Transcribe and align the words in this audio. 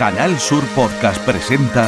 Canal 0.00 0.38
Sur 0.38 0.64
Podcast 0.68 1.22
presenta 1.26 1.86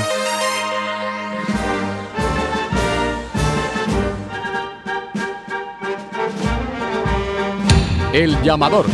El 8.13 8.39
llamador. 8.43 8.85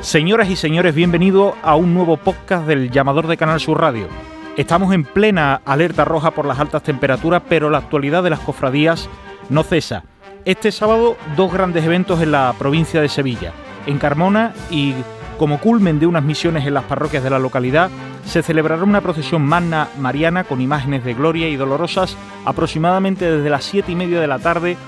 Señoras 0.00 0.48
y 0.48 0.56
señores, 0.56 0.94
bienvenidos 0.94 1.56
a 1.62 1.74
un 1.74 1.92
nuevo 1.92 2.16
podcast 2.16 2.66
del 2.66 2.90
llamador 2.90 3.26
de 3.26 3.36
Canal 3.36 3.60
Sur 3.60 3.82
Radio. 3.82 4.08
Estamos 4.56 4.94
en 4.94 5.04
plena 5.04 5.60
alerta 5.66 6.06
roja 6.06 6.30
por 6.30 6.46
las 6.46 6.58
altas 6.58 6.82
temperaturas, 6.82 7.42
pero 7.50 7.68
la 7.68 7.76
actualidad 7.76 8.22
de 8.22 8.30
las 8.30 8.40
cofradías 8.40 9.10
no 9.50 9.62
cesa. 9.62 10.04
Este 10.48 10.72
sábado 10.72 11.18
dos 11.36 11.52
grandes 11.52 11.84
eventos 11.84 12.22
en 12.22 12.32
la 12.32 12.54
provincia 12.58 13.02
de 13.02 13.10
Sevilla. 13.10 13.52
En 13.84 13.98
Carmona 13.98 14.54
y 14.70 14.94
como 15.36 15.60
culmen 15.60 16.00
de 16.00 16.06
unas 16.06 16.24
misiones 16.24 16.66
en 16.66 16.72
las 16.72 16.84
parroquias 16.84 17.22
de 17.22 17.28
la 17.28 17.38
localidad, 17.38 17.90
se 18.24 18.42
celebrará 18.42 18.82
una 18.82 19.02
procesión 19.02 19.42
magna 19.42 19.88
mariana 19.98 20.44
con 20.44 20.62
imágenes 20.62 21.04
de 21.04 21.12
gloria 21.12 21.50
y 21.50 21.56
dolorosas 21.56 22.16
aproximadamente 22.46 23.30
desde 23.30 23.50
las 23.50 23.62
siete 23.62 23.92
y 23.92 23.94
media 23.94 24.22
de 24.22 24.26
la 24.26 24.38
tarde 24.38 24.78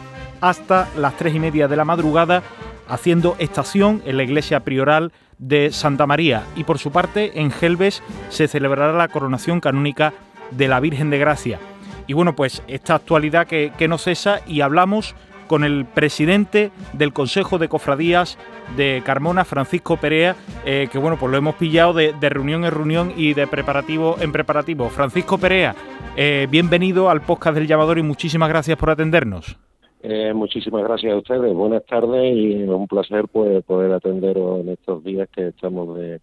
hasta 0.40 0.88
las 0.96 1.18
tres 1.18 1.34
y 1.34 1.40
media 1.40 1.68
de 1.68 1.76
la 1.76 1.84
madrugada, 1.84 2.42
haciendo 2.88 3.36
estación 3.38 4.00
en 4.06 4.16
la 4.16 4.22
iglesia 4.22 4.60
prioral 4.60 5.12
de 5.36 5.72
Santa 5.72 6.06
María. 6.06 6.42
Y 6.56 6.64
por 6.64 6.78
su 6.78 6.90
parte, 6.90 7.38
en 7.38 7.50
Gelbes 7.50 8.02
se 8.30 8.48
celebrará 8.48 8.94
la 8.94 9.08
coronación 9.08 9.60
canónica 9.60 10.14
de 10.52 10.68
la 10.68 10.80
Virgen 10.80 11.10
de 11.10 11.18
Gracia. 11.18 11.58
Y 12.06 12.14
bueno, 12.14 12.34
pues 12.34 12.62
esta 12.66 12.94
actualidad 12.94 13.46
que 13.46 13.88
no 13.88 13.98
cesa 13.98 14.40
y 14.46 14.62
hablamos 14.62 15.14
con 15.50 15.64
el 15.64 15.84
presidente 15.84 16.70
del 16.92 17.12
Consejo 17.12 17.58
de 17.58 17.66
Cofradías 17.66 18.38
de 18.76 19.02
Carmona, 19.04 19.44
Francisco 19.44 19.96
Perea, 19.96 20.36
eh, 20.64 20.86
que 20.92 20.96
bueno, 20.96 21.16
pues 21.18 21.32
lo 21.32 21.38
hemos 21.38 21.56
pillado 21.56 21.92
de, 21.92 22.12
reunión 22.20 22.64
en 22.64 22.70
reunión 22.70 23.12
y 23.16 23.34
de 23.34 23.48
preparativo 23.48 24.14
en 24.20 24.30
preparativo. 24.30 24.88
Francisco 24.90 25.38
Perea, 25.38 25.74
eh, 26.16 26.46
bienvenido 26.48 27.10
al 27.10 27.22
podcast 27.22 27.56
del 27.56 27.66
llamador 27.66 27.98
y 27.98 28.02
muchísimas 28.04 28.48
gracias 28.48 28.78
por 28.78 28.90
atendernos. 28.90 29.56
Eh, 30.04 30.32
muchísimas 30.32 30.84
gracias 30.84 31.12
a 31.12 31.16
ustedes, 31.16 31.52
buenas 31.52 31.84
tardes 31.84 32.32
y 32.32 32.62
un 32.62 32.86
placer 32.86 33.24
pues, 33.26 33.64
poder 33.64 33.90
atenderos 33.90 34.60
en 34.60 34.68
estos 34.68 35.02
días 35.02 35.28
que 35.34 35.48
estamos 35.48 35.98
de, 35.98 36.20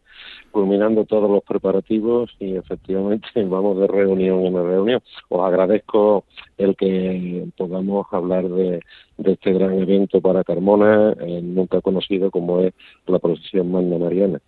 culminando 0.58 1.06
todos 1.06 1.30
los 1.30 1.44
preparativos 1.44 2.36
y 2.40 2.56
efectivamente 2.56 3.28
vamos 3.48 3.80
de 3.80 3.86
reunión 3.86 4.44
en 4.44 4.56
reunión. 4.56 5.04
Os 5.30 5.46
agradezco 5.46 6.24
el 6.58 6.76
que 6.76 7.46
podamos 7.56 8.08
hablar 8.12 8.50
de, 8.50 8.80
de 9.20 9.32
este 9.34 9.54
gran 9.54 9.74
evento 9.74 10.20
para 10.20 10.44
Carmona, 10.44 11.14
eh, 11.20 11.42
nunca 11.44 11.80
conocido 11.82 12.32
como 12.32 12.62
es 12.62 12.74
la 13.06 13.20
procesión 13.20 13.72
Magna 13.72 14.00
Mariana. 14.00 14.40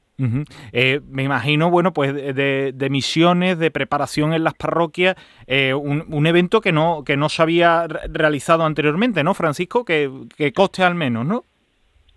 Eh, 0.74 1.00
me 1.08 1.24
imagino, 1.24 1.70
bueno, 1.70 1.94
pues 1.94 2.14
de, 2.14 2.88
misiones, 2.90 3.60
de 3.60 3.70
preparación 3.70 4.34
en 4.34 4.44
las 4.44 4.56
parroquias, 4.56 5.16
eh, 5.46 5.76
un, 5.76 6.06
un, 6.12 6.28
evento 6.28 6.60
que 6.60 6.72
no, 6.72 7.04
que 7.06 7.18
no 7.18 7.30
se 7.30 7.42
había 7.42 7.88
realizado 7.88 8.66
anteriormente, 8.66 9.24
¿no, 9.24 9.34
Francisco? 9.36 9.86
Que, 9.86 10.12
que 10.36 10.52
coste 10.54 10.84
al 10.84 10.96
menos, 10.96 11.26
¿no? 11.26 11.46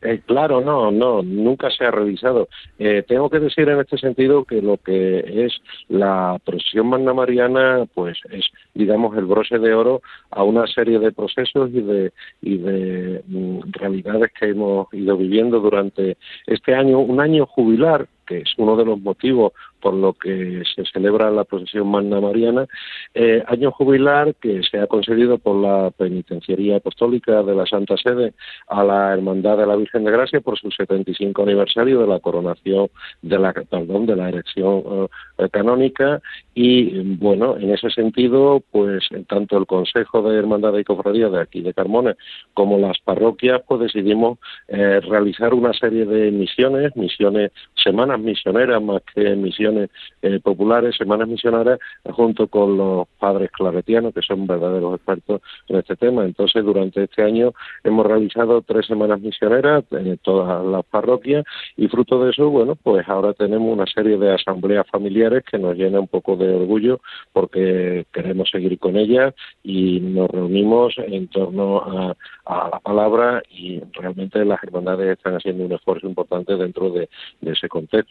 Eh, 0.02 0.20
claro, 0.26 0.60
no, 0.60 0.90
no, 0.90 1.22
nunca 1.22 1.70
se 1.70 1.84
ha 1.84 1.90
revisado. 1.92 2.48
Eh, 2.78 3.04
tengo 3.06 3.30
que 3.30 3.38
decir 3.38 3.68
en 3.68 3.78
este 3.78 3.96
sentido 3.98 4.44
que 4.44 4.60
lo 4.60 4.76
que 4.76 5.44
es 5.44 5.52
la 5.88 6.40
procesión 6.44 6.88
magna 6.88 7.14
mariana, 7.14 7.86
pues 7.94 8.18
es, 8.30 8.44
digamos, 8.74 9.16
el 9.16 9.26
broche 9.26 9.58
de 9.58 9.72
oro 9.72 10.02
a 10.30 10.42
una 10.42 10.66
serie 10.66 10.98
de 10.98 11.12
procesos 11.12 11.70
y 11.72 11.80
de, 11.80 12.12
y 12.40 12.58
de 12.58 13.22
mm, 13.28 13.60
realidades 13.70 14.32
que 14.38 14.46
hemos 14.50 14.92
ido 14.92 15.16
viviendo 15.16 15.60
durante 15.60 16.16
este 16.46 16.74
año, 16.74 16.98
un 16.98 17.20
año 17.20 17.46
jubilar, 17.46 18.08
que 18.26 18.38
es 18.38 18.52
uno 18.56 18.76
de 18.76 18.84
los 18.84 19.00
motivos 19.00 19.52
por 19.82 19.94
lo 19.94 20.14
que 20.14 20.62
se 20.74 20.84
celebra 20.86 21.30
la 21.30 21.44
procesión 21.44 21.90
magna 21.90 22.20
mariana, 22.20 22.66
eh, 23.14 23.42
año 23.48 23.72
jubilar 23.72 24.34
que 24.36 24.62
se 24.62 24.78
ha 24.78 24.86
concedido 24.86 25.38
por 25.38 25.56
la 25.56 25.90
Penitenciaría 25.90 26.76
Apostólica 26.76 27.42
de 27.42 27.54
la 27.54 27.66
Santa 27.66 27.96
Sede 27.96 28.32
a 28.68 28.84
la 28.84 29.12
Hermandad 29.12 29.58
de 29.58 29.66
la 29.66 29.74
Virgen 29.74 30.04
de 30.04 30.12
Gracia 30.12 30.40
por 30.40 30.56
su 30.58 30.70
75 30.70 31.42
aniversario 31.42 32.00
de 32.00 32.06
la 32.06 32.20
coronación 32.20 32.88
de 33.22 33.38
la 33.38 33.52
perdón 33.52 34.06
de 34.06 34.16
la 34.16 34.28
erección 34.28 35.08
eh, 35.38 35.48
canónica. 35.50 36.22
Y 36.54 37.16
bueno 37.16 37.56
en 37.56 37.72
ese 37.72 37.90
sentido 37.90 38.62
pues 38.70 39.08
tanto 39.26 39.58
el 39.58 39.66
Consejo 39.66 40.22
de 40.22 40.38
Hermandad 40.38 40.76
y 40.78 40.84
Cofradía 40.84 41.28
de 41.28 41.40
aquí 41.40 41.60
de 41.60 41.74
Carmona 41.74 42.14
como 42.54 42.78
las 42.78 42.98
parroquias 43.00 43.62
pues 43.66 43.80
decidimos 43.80 44.38
eh, 44.68 45.00
realizar 45.00 45.54
una 45.54 45.72
serie 45.72 46.04
de 46.04 46.30
misiones 46.30 46.94
misiones 46.94 47.50
semanas 47.74 48.11
misioneras 48.18 48.82
más 48.82 49.02
que 49.14 49.34
misiones 49.36 49.90
eh, 50.22 50.40
populares, 50.40 50.96
semanas 50.96 51.28
misioneras, 51.28 51.78
junto 52.04 52.46
con 52.46 52.76
los 52.76 53.08
padres 53.18 53.50
claretianos, 53.50 54.14
que 54.14 54.22
son 54.22 54.46
verdaderos 54.46 54.96
expertos 54.96 55.40
en 55.68 55.76
este 55.76 55.96
tema. 55.96 56.24
Entonces, 56.24 56.64
durante 56.64 57.04
este 57.04 57.22
año 57.22 57.52
hemos 57.84 58.06
realizado 58.06 58.62
tres 58.62 58.86
semanas 58.86 59.20
misioneras 59.20 59.84
en 59.90 60.18
todas 60.18 60.64
las 60.64 60.84
parroquias 60.84 61.44
y 61.76 61.88
fruto 61.88 62.24
de 62.24 62.30
eso, 62.30 62.50
bueno, 62.50 62.76
pues 62.76 63.08
ahora 63.08 63.32
tenemos 63.34 63.72
una 63.72 63.86
serie 63.86 64.18
de 64.18 64.34
asambleas 64.34 64.86
familiares 64.90 65.44
que 65.50 65.58
nos 65.58 65.76
llena 65.76 66.00
un 66.00 66.08
poco 66.08 66.36
de 66.36 66.54
orgullo 66.54 67.00
porque 67.32 68.06
queremos 68.12 68.50
seguir 68.50 68.78
con 68.78 68.96
ellas 68.96 69.34
y 69.62 70.00
nos 70.00 70.30
reunimos 70.30 70.94
en 70.98 71.28
torno 71.28 71.78
a, 71.78 72.16
a 72.44 72.68
la 72.70 72.80
palabra 72.80 73.42
y 73.50 73.80
realmente 73.92 74.44
las 74.44 74.62
hermandades 74.62 75.16
están 75.16 75.34
haciendo 75.34 75.64
un 75.64 75.72
esfuerzo 75.72 76.06
importante 76.06 76.56
dentro 76.56 76.90
de, 76.90 77.08
de 77.40 77.52
ese 77.52 77.68
contexto. 77.68 78.01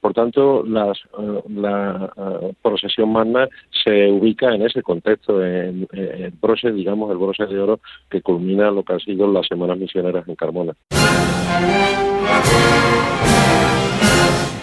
Por 0.00 0.14
tanto, 0.14 0.62
las, 0.64 0.98
uh, 1.16 1.42
la 1.48 2.12
uh, 2.16 2.52
procesión 2.62 3.12
magna 3.12 3.48
se 3.84 4.10
ubica 4.10 4.54
en 4.54 4.62
ese 4.62 4.82
contexto, 4.82 5.44
en, 5.44 5.86
el 5.92 6.32
broche, 6.40 6.70
digamos, 6.70 7.10
el 7.10 7.18
broche 7.18 7.46
de 7.46 7.58
oro 7.58 7.80
que 8.08 8.22
culmina 8.22 8.70
lo 8.70 8.82
que 8.82 8.92
han 8.92 9.00
sido 9.00 9.30
las 9.30 9.46
semanas 9.46 9.78
misioneras 9.78 10.26
en 10.28 10.36
Carmona. 10.36 10.72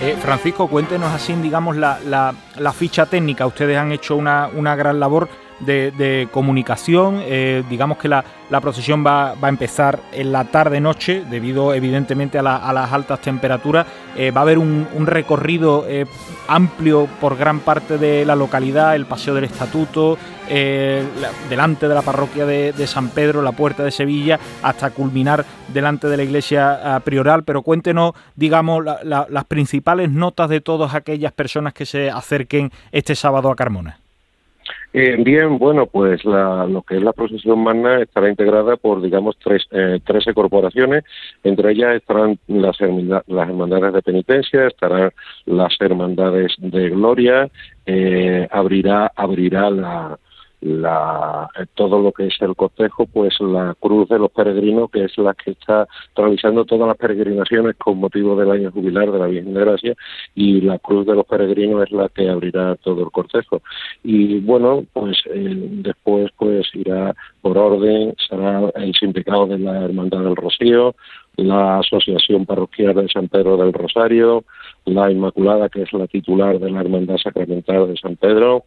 Eh, 0.02 0.16
Francisco, 0.20 0.68
cuéntenos 0.68 1.12
así, 1.12 1.34
digamos, 1.34 1.76
la, 1.76 2.34
ficha 2.74 3.06
técnica. 3.06 3.48
Ustedes 3.48 3.78
han 3.78 3.92
hecho 3.92 4.16
una 4.16 4.76
gran 4.76 5.00
labor 5.00 5.28
de, 5.60 6.28
comunicación. 6.32 7.22
Eh, 7.24 7.64
digamos 7.70 7.98
que 7.98 8.08
la, 8.08 8.24
la 8.50 8.62
procesión 8.62 9.06
va, 9.06 9.36
va, 9.36 9.48
a 9.48 9.50
empezar 9.50 10.00
en 10.12 10.32
la 10.32 10.46
tarde-noche, 10.46 11.24
debido 11.30 11.74
evidentemente 11.74 12.38
a, 12.40 12.42
la, 12.42 12.74
las 12.74 12.92
altas 12.92 13.22
temperaturas. 13.22 13.86
Eh, 14.16 14.32
va 14.32 14.42
a 14.42 14.44
haber 14.44 14.58
un, 14.58 14.88
recorrido 15.06 15.86
eh, 15.88 16.06
amplio 16.48 17.08
por 17.20 17.38
gran 17.38 17.60
parte 17.60 17.98
de 17.98 18.26
la 18.26 18.36
localidad, 18.36 18.96
el 18.96 19.06
Paseo 19.06 19.34
del 19.36 19.46
Estatuto, 19.46 20.18
la, 20.50 21.32
delante 21.50 21.88
de 21.88 21.96
la 21.96 22.02
parroquia 22.02 22.46
de, 22.46 22.72
de, 22.72 22.88
San 22.88 23.10
Pedro, 23.10 23.42
la 23.42 23.52
Puerta 23.52 23.84
de 23.84 23.92
Sevilla, 23.92 24.40
hasta 24.62 24.92
culminar 24.92 25.46
delante 25.74 26.08
de 26.08 26.18
la 26.18 26.24
iglesia 26.24 27.02
prioral. 27.04 27.44
Pero 27.44 27.62
cuéntenos, 27.62 28.14
digamos, 28.36 28.84
la, 28.84 29.28
las 29.30 29.46
principales 29.46 30.12
notas 30.12 30.50
de 30.50 30.62
todas 30.62 30.94
aquellas 30.94 31.32
personas 31.32 31.74
que 31.74 31.86
se 31.86 32.10
acerquen 32.10 32.72
este 32.92 33.16
sábado 33.16 33.52
a 33.52 33.56
Carmona. 33.56 34.05
Eh, 34.98 35.18
bien, 35.22 35.58
bueno, 35.58 35.88
pues 35.88 36.24
la, 36.24 36.66
lo 36.68 36.82
que 36.82 36.96
es 36.96 37.04
la 37.04 37.12
procesión 37.12 37.62
magna 37.62 38.02
estará 38.02 38.30
integrada 38.30 38.78
por, 38.78 39.02
digamos, 39.02 39.36
tres, 39.44 39.68
eh, 39.72 40.00
13 40.06 40.34
corporaciones. 40.34 41.04
Entre 41.44 41.74
ellas 41.74 41.96
estarán 41.96 42.40
las, 42.48 42.78
las 42.80 43.50
hermandades 43.50 43.94
de 43.94 44.02
penitencia, 44.02 44.68
estarán 44.68 45.12
las 45.48 45.76
hermandades 45.82 46.54
de 46.60 46.92
gloria, 46.92 47.50
eh, 47.86 48.48
abrirá, 48.50 49.12
abrirá 49.18 49.70
la, 49.70 50.18
la, 50.62 51.50
todo 51.76 52.00
lo 52.00 52.12
que 52.12 52.28
es 52.28 52.36
el 52.42 52.56
cortejo, 52.56 53.06
pues 53.06 53.40
la 53.40 53.76
cruz 53.80 54.10
de 54.10 54.20
los 54.20 54.32
peregrinos, 54.32 54.90
que 54.90 55.06
es 55.06 55.18
la 55.18 55.34
que 55.34 55.52
está 55.52 55.88
realizando 56.16 56.66
todas 56.66 56.88
las 56.88 56.98
peregrinaciones 56.98 57.76
con 57.78 58.00
motivo 58.00 58.36
del 58.36 58.52
año 58.52 58.72
jubilar 58.72 59.12
de 59.12 59.20
la 59.20 59.28
Virgen 59.28 59.54
de 59.54 59.60
Gracia, 59.60 59.96
y 60.34 60.62
la 60.62 60.80
cruz 60.80 61.06
de 61.06 61.16
los 61.16 61.26
peregrinos 61.26 61.84
es 61.84 61.92
la 61.92 62.10
que 62.10 62.30
abrirá 62.30 62.76
todo 62.76 63.04
el 63.04 63.12
cortejo. 63.12 63.62
Y 64.04 64.40
bueno, 64.40 64.84
pues 64.94 65.18
eh, 65.34 65.56
después 65.84 66.32
pues 66.38 66.68
irá 66.74 67.14
por 67.42 67.58
orden, 67.58 68.16
será 68.28 68.70
el 68.76 68.94
sin 68.96 69.14
pecado 69.14 69.48
de 69.48 69.60
la 69.60 69.84
Hermandad 69.84 70.22
del 70.22 70.36
Rocío, 70.36 70.96
la 71.38 71.80
Asociación 71.80 72.46
Parroquial 72.46 72.96
de 72.96 73.10
San 73.10 73.28
Pedro 73.28 73.58
del 73.58 73.74
Rosario, 73.74 74.46
la 74.86 75.12
Inmaculada, 75.12 75.70
que 75.70 75.82
es 75.82 75.94
la 75.94 76.08
titular 76.08 76.60
de 76.60 76.72
la 76.72 76.82
Hermandad 76.82 77.18
Sacramental 77.18 77.88
de 77.88 77.98
San 77.98 78.16
Pedro, 78.16 78.66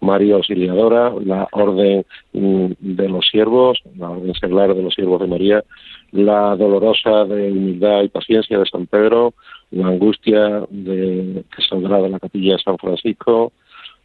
María 0.00 0.36
Auxiliadora, 0.36 1.12
la 1.24 1.48
Orden 1.52 2.04
de 2.32 3.08
los 3.08 3.28
Siervos, 3.28 3.80
la 3.98 4.10
Orden 4.10 4.34
Seglar 4.34 4.74
de 4.74 4.82
los 4.82 4.94
Siervos 4.94 5.20
de 5.20 5.26
María, 5.26 5.64
la 6.12 6.56
Dolorosa 6.56 7.24
de 7.24 7.52
Humildad 7.52 8.02
y 8.02 8.08
Paciencia 8.08 8.58
de 8.58 8.66
San 8.66 8.86
Pedro, 8.86 9.34
la 9.70 9.88
Angustia 9.88 10.64
de, 10.70 11.44
que 11.54 11.62
saldrá 11.62 12.00
de 12.02 12.08
la 12.08 12.18
Capilla 12.18 12.54
de 12.54 12.62
San 12.62 12.78
Francisco, 12.78 13.52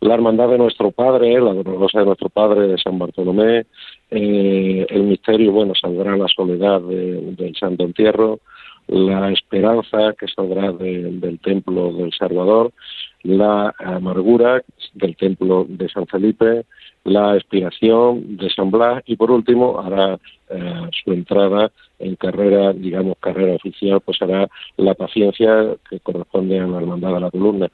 la 0.01 0.13
Hermandad 0.13 0.49
de 0.49 0.57
Nuestro 0.57 0.91
Padre, 0.91 1.39
la 1.39 1.53
Dolorosa 1.53 1.99
de 1.99 2.05
Nuestro 2.05 2.29
Padre 2.29 2.67
de 2.67 2.77
San 2.77 2.99
Bartolomé, 2.99 3.65
eh, 4.11 4.85
el 4.89 5.03
Misterio, 5.03 5.51
bueno, 5.51 5.73
saldrá 5.79 6.15
la 6.15 6.27
Soledad 6.27 6.81
de, 6.81 7.21
del 7.31 7.55
Santo 7.55 7.83
Entierro, 7.85 8.39
la 8.87 9.31
esperanza 9.31 10.13
que 10.19 10.27
saldrá 10.27 10.71
del 10.71 11.39
templo 11.41 11.91
del 11.93 12.11
Salvador, 12.13 12.71
la 13.25 13.73
amargura 13.79 14.63
del 14.93 15.15
templo 15.17 15.65
de 15.67 15.89
San 15.89 16.05
Felipe, 16.07 16.65
la 17.03 17.35
expiración 17.35 18.37
de 18.37 18.49
San 18.49 18.71
Blas 18.71 19.03
y 19.05 19.15
por 19.15 19.31
último 19.31 19.79
hará 19.79 20.19
eh, 20.49 20.89
su 21.03 21.11
entrada 21.11 21.71
en 21.99 22.15
carrera, 22.15 22.73
digamos 22.73 23.17
carrera 23.19 23.55
oficial, 23.55 24.01
pues 24.01 24.21
hará 24.21 24.49
la 24.77 24.93
paciencia 24.93 25.75
que 25.89 25.99
corresponde 25.99 26.59
a 26.59 26.67
la 26.67 26.77
hermandad 26.77 27.13
de 27.13 27.19
la 27.19 27.31
columna. 27.31 27.69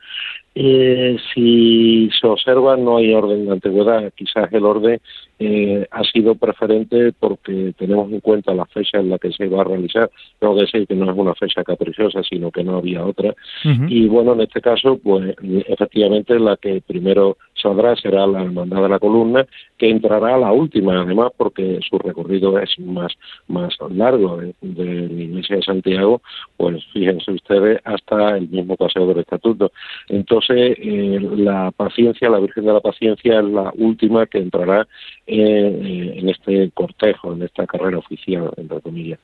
Eh, 0.53 1.18
si 1.33 2.09
se 2.19 2.27
observa, 2.27 2.75
no 2.75 2.97
hay 2.97 3.13
orden 3.13 3.45
de 3.45 3.53
antigüedad. 3.53 4.12
Quizás 4.13 4.51
el 4.51 4.65
orden 4.65 5.00
eh, 5.39 5.88
ha 5.89 6.03
sido 6.03 6.35
preferente 6.35 7.13
porque 7.18 7.73
tenemos 7.77 8.12
en 8.12 8.19
cuenta 8.19 8.53
la 8.53 8.65
fecha 8.65 9.00
en 9.00 9.09
la 9.09 9.18
que 9.18 9.31
se 9.31 9.47
va 9.47 9.62
a 9.62 9.65
realizar. 9.65 10.12
Tengo 10.39 10.56
que 10.56 10.62
decir 10.62 10.88
que 10.88 10.95
no 10.95 11.09
es 11.09 11.18
una 11.18 11.33
fecha 11.35 11.63
caprichosa, 11.63 12.21
sino 12.23 12.51
que 12.51 12.63
no 12.63 12.77
había 12.77 13.06
otra. 13.06 13.33
Y 13.63 14.07
bueno, 14.07 14.33
en 14.33 14.41
este 14.41 14.62
caso, 14.62 15.00
pues 15.01 15.35
efectivamente 15.68 16.38
la 16.38 16.57
que 16.57 16.81
primero 16.85 17.38
saldrá 17.53 17.95
será 17.95 18.27
la 18.27 18.44
hermandad 18.44 18.83
de 18.83 18.89
la 18.89 19.00
columna, 19.00 19.45
que 19.77 19.89
entrará 19.89 20.35
a 20.35 20.39
la 20.39 20.51
última, 20.51 21.01
además, 21.01 21.31
porque 21.38 21.79
su 21.89 21.97
recorrido 21.97 22.59
es 22.59 22.60
más, 22.79 23.13
más 23.47 23.75
largo 23.89 24.37
de, 24.37 24.53
la 24.61 25.23
iglesia 25.23 25.57
de 25.57 25.63
Santiago, 25.63 26.21
pues 26.57 26.83
fíjense 26.93 27.31
ustedes, 27.31 27.79
hasta 27.83 28.37
el 28.37 28.49
mismo 28.49 28.75
paseo 28.75 29.07
del 29.07 29.19
estatuto. 29.19 29.71
Entonces, 30.09 30.77
eh, 30.79 31.19
la 31.37 31.71
paciencia, 31.71 32.29
la 32.29 32.39
Virgen 32.39 32.65
de 32.65 32.73
la 32.73 32.79
Paciencia 32.79 33.39
es 33.39 33.45
la 33.45 33.71
última 33.77 34.25
que 34.25 34.39
entrará 34.39 34.87
eh, 35.27 36.13
en 36.17 36.29
este 36.29 36.71
cortejo, 36.71 37.33
en 37.33 37.43
esta 37.43 37.65
carrera 37.65 37.97
oficial, 37.97 38.51
entre 38.57 38.81
comillas. 38.81 39.19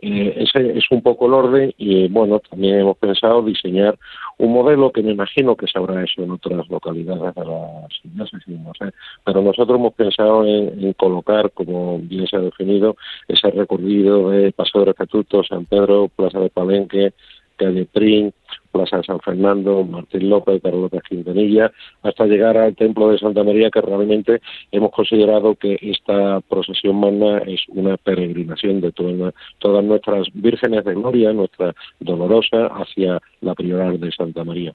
Eh, 0.00 0.34
ese 0.38 0.78
es 0.78 0.84
un 0.90 1.02
poco 1.02 1.26
el 1.26 1.34
orden 1.34 1.74
y, 1.78 2.08
bueno, 2.08 2.40
también 2.40 2.80
hemos 2.80 2.96
pensado 2.98 3.42
diseñar 3.42 3.98
un 4.38 4.52
modelo 4.52 4.90
que 4.90 5.02
me 5.02 5.12
imagino 5.12 5.56
que 5.56 5.66
se 5.66 5.78
habrá 5.78 6.02
hecho 6.02 6.22
en 6.22 6.30
otras 6.30 6.68
localidades 6.68 7.34
de 7.34 7.44
las 7.44 7.92
diócesis, 8.02 8.58
no 8.58 8.72
sé, 8.78 8.92
pero 9.24 9.42
nosotros 9.42 9.78
hemos 9.78 9.94
pensado 9.94 10.44
en, 10.44 10.92
colocar, 10.94 11.50
como 11.52 11.98
bien 11.98 12.26
se 12.26 12.36
ha 12.36 12.40
definido, 12.40 12.81
ese 13.28 13.50
recorrido 13.50 14.30
de 14.30 14.52
Paso 14.52 14.80
del 14.80 14.90
Estatuto, 14.90 15.42
San 15.44 15.64
Pedro, 15.66 16.08
Plaza 16.14 16.40
de 16.40 16.50
Palenque, 16.50 17.12
calle 17.56 17.86
Prín, 17.86 18.32
Plaza 18.70 18.98
de 18.98 19.04
San 19.04 19.20
Fernando, 19.20 19.84
Martín 19.84 20.28
López, 20.28 20.60
Carlos 20.62 20.82
López 20.82 21.02
Quintanilla, 21.08 21.70
hasta 22.02 22.26
llegar 22.26 22.56
al 22.56 22.74
Templo 22.74 23.10
de 23.10 23.18
Santa 23.18 23.44
María, 23.44 23.70
que 23.70 23.80
realmente 23.80 24.40
hemos 24.70 24.90
considerado 24.92 25.54
que 25.54 25.78
esta 25.80 26.40
procesión 26.40 26.98
magna 26.98 27.38
es 27.38 27.60
una 27.68 27.96
peregrinación 27.96 28.80
de 28.80 28.92
todas, 28.92 29.84
nuestras 29.84 30.28
vírgenes 30.32 30.84
de 30.84 30.94
gloria, 30.94 31.32
nuestra 31.32 31.74
dolorosa, 32.00 32.66
hacia 32.66 33.20
la 33.40 33.54
prioridad 33.54 33.92
de 33.98 34.10
Santa 34.12 34.44
María. 34.44 34.72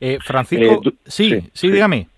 Eh, 0.00 0.18
Francisco, 0.20 0.80
eh, 0.84 0.92
sí, 1.04 1.42
sí, 1.52 1.70
dígame. 1.70 2.08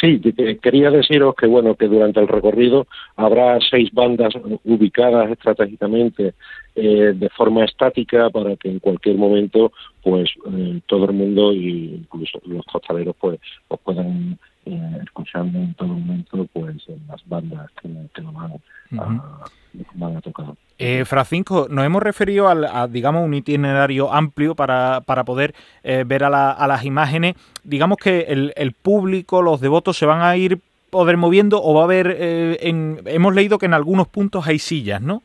Sí, 0.00 0.20
quería 0.60 0.90
deciros 0.90 1.34
que 1.34 1.46
bueno 1.46 1.74
que 1.74 1.88
durante 1.88 2.20
el 2.20 2.28
recorrido 2.28 2.86
habrá 3.16 3.58
seis 3.70 3.90
bandas 3.92 4.34
ubicadas 4.64 5.30
estratégicamente 5.30 6.34
eh, 6.74 7.14
de 7.14 7.28
forma 7.30 7.64
estática 7.64 8.28
para 8.28 8.56
que 8.56 8.68
en 8.68 8.78
cualquier 8.78 9.16
momento 9.16 9.72
pues 10.02 10.28
eh, 10.52 10.80
todo 10.86 11.06
el 11.06 11.12
mundo 11.12 11.52
y 11.52 11.94
incluso 12.02 12.38
los 12.44 12.64
costaleros 12.66 13.16
pues, 13.18 13.40
pues 13.68 13.80
puedan 13.82 14.38
eh, 14.66 14.98
escuchando 15.02 15.58
en 15.58 15.72
todo 15.74 15.88
momento 15.88 16.46
pues 16.52 16.76
las 17.08 17.26
bandas 17.26 17.70
que, 17.80 17.88
que 18.14 18.20
nos 18.20 18.34
van, 18.34 20.16
a, 20.16 20.20
tocar. 20.20 20.46
Eh, 20.78 21.04
Francisco, 21.06 21.68
nos 21.70 21.86
hemos 21.86 22.02
referido 22.02 22.48
al, 22.48 22.64
a, 22.64 22.86
digamos, 22.86 23.24
un 23.24 23.32
itinerario 23.32 24.12
amplio 24.12 24.54
para, 24.54 25.00
para 25.06 25.24
poder 25.24 25.54
eh, 25.82 26.04
ver 26.06 26.24
a, 26.24 26.52
a, 26.52 26.66
las 26.66 26.84
imágenes. 26.84 27.34
Digamos 27.64 27.96
que 27.96 28.26
el, 28.28 28.52
el, 28.56 28.72
público, 28.72 29.40
los 29.40 29.60
devotos 29.60 29.96
se 29.96 30.04
van 30.04 30.20
a 30.20 30.36
ir 30.36 30.58
poder 30.90 31.16
moviendo 31.16 31.62
o 31.62 31.74
va 31.74 31.82
a 31.82 31.84
haber, 31.84 32.14
eh, 32.18 32.58
en, 32.60 32.98
hemos 33.06 33.34
leído 33.34 33.58
que 33.58 33.66
en 33.66 33.74
algunos 33.74 34.08
puntos 34.08 34.46
hay 34.46 34.58
sillas, 34.58 35.00
¿no? 35.00 35.22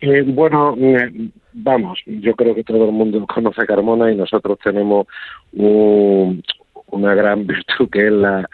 Eh, 0.00 0.22
bueno, 0.26 0.76
vamos, 1.52 1.98
yo 2.06 2.34
creo 2.36 2.54
que 2.54 2.64
todo 2.64 2.84
el 2.84 2.92
mundo 2.92 3.26
conoce 3.26 3.66
Carmona 3.66 4.12
y 4.12 4.16
nosotros 4.16 4.58
tenemos 4.62 5.06
un, 5.54 6.42
una 6.98 7.14
gran 7.14 7.46
virtud 7.46 7.88
que 7.90 8.06
es 8.06 8.12
la, 8.12 8.48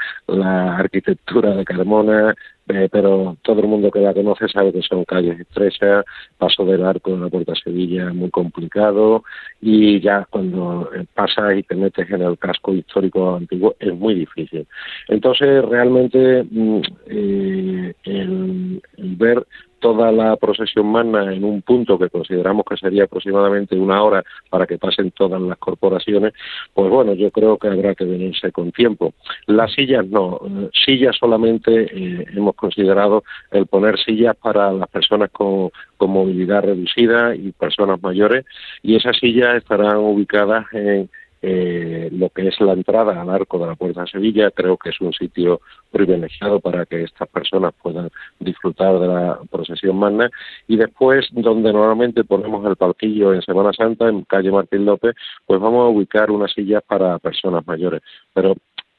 arquitectura 0.77 1.55
de 1.57 1.65
Carmona, 1.65 2.35
eh, 2.69 2.89
pero 2.91 3.37
todo 3.43 3.61
el 3.61 3.69
mundo 3.69 3.91
que 3.91 4.01
la 4.01 4.15
conoce 4.15 4.49
sabe 4.49 4.73
que 4.73 4.83
son 4.83 5.05
calles 5.05 5.39
estrechas, 5.39 6.05
paso 6.39 6.65
del 6.65 6.85
arco 6.85 7.11
en 7.11 7.23
la 7.23 7.29
Puerta 7.29 7.55
Sevilla 7.55 8.13
muy 8.13 8.31
complicado 8.31 9.23
y 9.61 10.01
ya 10.01 10.27
cuando 10.31 10.91
eh, 10.95 11.05
pasas 11.15 11.57
y 11.57 11.63
te 11.63 11.75
metes 11.75 12.11
en 12.11 12.23
el 12.23 12.39
casco 12.39 12.73
histórico 12.73 13.37
antiguo 13.37 13.75
es 13.79 13.95
muy 13.95 14.15
difícil. 14.15 14.67
Entonces 15.09 15.65
realmente 15.65 16.45
mm, 16.51 16.81
eh, 17.07 17.95
el 18.05 18.83
ver 18.97 19.47
toda 19.85 20.11
la 20.11 20.35
procesión 20.37 20.87
magna 20.87 21.31
en 21.31 21.45
un 21.45 21.61
punto 21.61 21.99
que 21.99 22.09
consideramos 22.09 22.65
que 22.65 22.79
sería 22.79 23.05
aproximadamente 23.05 23.77
una 23.77 24.03
hora 24.03 24.25
para 24.49 24.67
que 24.67 24.79
pasen 24.79 25.11
todas 25.11 25.39
las 25.43 25.59
corporaciones, 25.59 26.33
pues 26.73 26.89
bueno, 26.89 27.13
yo 27.13 27.31
creo 27.31 27.59
que 27.59 27.69
habrá 27.69 27.95
que 27.95 28.07
venirse 28.07 28.51
con 28.51 28.73
tiempo. 28.73 29.13
Las 29.45 29.75
sillas 29.75 30.07
no, 30.07 30.41
sillas 30.87 31.15
solamente 31.21 31.83
eh, 31.83 32.25
hemos 32.35 32.55
considerado 32.55 33.25
el 33.51 33.67
poner 33.67 33.99
sillas 33.99 34.35
para 34.37 34.73
las 34.73 34.89
personas 34.89 35.29
con, 35.31 35.69
con 35.99 36.11
movilidad 36.13 36.63
reducida 36.63 37.37
y 37.37 37.53
personas 37.53 38.03
mayores 38.03 38.47
y 38.83 38.97
esas 38.97 39.19
sillas 39.19 39.55
estarán 39.57 39.99
ubicadas 39.99 40.65
en 40.73 41.11
eh, 41.47 42.09
lo 42.11 42.31
que 42.31 42.49
es 42.49 42.59
la 42.61 42.73
entrada 42.73 43.21
al 43.21 43.29
arco 43.29 43.59
de 43.59 43.67
la 43.67 43.75
Puerta 43.75 44.01
de 44.01 44.07
Sevilla. 44.07 44.51
Creo 44.51 44.79
que 44.79 44.89
es 44.89 45.01
un 45.03 45.13
sitio 45.13 45.61
privilegiado 45.91 46.59
para 46.59 46.87
que 46.87 47.03
estas 47.03 47.29
personas 47.29 47.75
puedan 47.83 48.09
disfrutar 48.41 48.99
de 48.99 49.07
la 49.07 49.39
procesión 49.51 49.99
magna. 49.99 50.31
Y 50.67 50.77
después, 50.77 51.29
donde 51.33 51.71
normalmente 51.71 52.25
ponemos 52.25 52.65
el 52.67 52.77
palquillo 52.77 53.35
en 53.35 53.43
Semana 53.43 53.75
Santa, 53.75 54.09
en 54.09 54.23
calle 54.23 54.51
Martín 54.51 54.87
López, 54.87 55.15
pues 55.45 55.61
vamos 55.61 55.85
a 55.85 55.89
ubicar 55.89 56.31
unas 56.31 56.51
sillas 56.53 56.83
para 56.83 57.19
personas 57.19 57.67
mayores. 57.67 58.01
Pero 58.33 58.55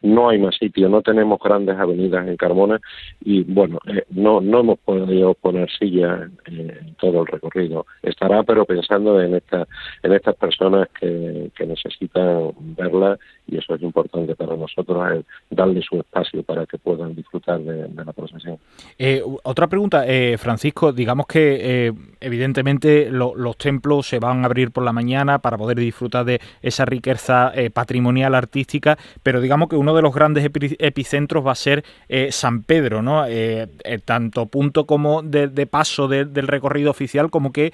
no 0.06 0.30
hay 0.30 0.38
más 0.38 0.56
sitio, 0.56 0.88
no 0.88 1.02
tenemos 1.02 1.40
grandes 1.40 1.78
avenidas 1.78 2.28
en 2.28 2.38
Carmona 2.38 2.80
y 3.24 3.44
bueno, 3.44 3.80
eh, 3.88 4.04
no, 4.12 4.40
no 4.40 4.60
hemos 4.60 4.80
podido 4.80 5.34
poner 5.34 5.69
silla 5.72 6.30
en, 6.46 6.96
todo 7.00 7.22
el 7.22 7.28
recorrido. 7.28 7.86
Estará, 8.04 8.44
pero 8.44 8.66
pensando 8.66 9.19
en, 9.19 9.36
esta, 9.36 9.68
en 10.04 10.14
estas 10.14 10.35
personas 10.35 10.88
que, 11.00 11.52
que 11.56 11.66
necesitan 11.66 12.52
verla 12.78 13.18
y 13.47 13.57
eso 13.57 13.76
es 13.76 13.81
importante 13.81 14.35
para 14.35 14.56
nosotros, 14.56 15.24
darle 15.50 15.81
su 15.81 15.97
espacio 15.97 16.44
para 16.44 16.66
que 16.66 16.78
puedan 16.78 17.16
disfrutar 17.16 17.59
de, 17.59 17.90
la 18.04 18.14
procesión. 18.14 18.57
Eh, 18.97 19.21
otra 19.44 19.68
pregunta, 19.68 20.06
eh, 20.07 20.38
Francisco, 20.38 20.92
digamos 20.92 21.28
que 21.28 21.94
evidentemente 22.19 23.09
los 23.09 23.57
templos 23.57 24.07
se 24.07 24.19
van 24.19 24.44
a 24.44 24.45
abrir 24.45 24.71
por 24.71 24.83
la 24.83 24.94
mañana 24.94 25.40
para 25.40 25.57
poder 25.57 25.78
disfrutar 25.78 26.26
de 26.26 26.40
esa 26.62 26.85
riqueza 26.85 27.52
patrimonial 27.74 28.35
artística, 28.35 28.97
pero 29.24 29.42
digamos 29.42 29.69
que 29.69 29.76
uno 29.76 29.94
de 29.95 30.02
los 30.02 30.14
grandes 30.14 30.45
epicentros 30.45 31.45
va 31.45 31.52
a 31.52 31.56
ser 31.56 31.83
eh, 32.09 32.30
San 32.31 32.64
Pedro, 32.64 33.02
¿no? 33.02 33.25
Eh, 33.25 33.68
eh, 33.83 33.99
tanto 34.04 34.45
punto 34.47 34.85
como 34.85 35.21
de, 35.21 35.68
paso 35.68 36.07
del 36.07 36.47
recorrido 36.47 36.92
oficial 36.92 37.30
como 37.30 37.52
que 37.52 37.73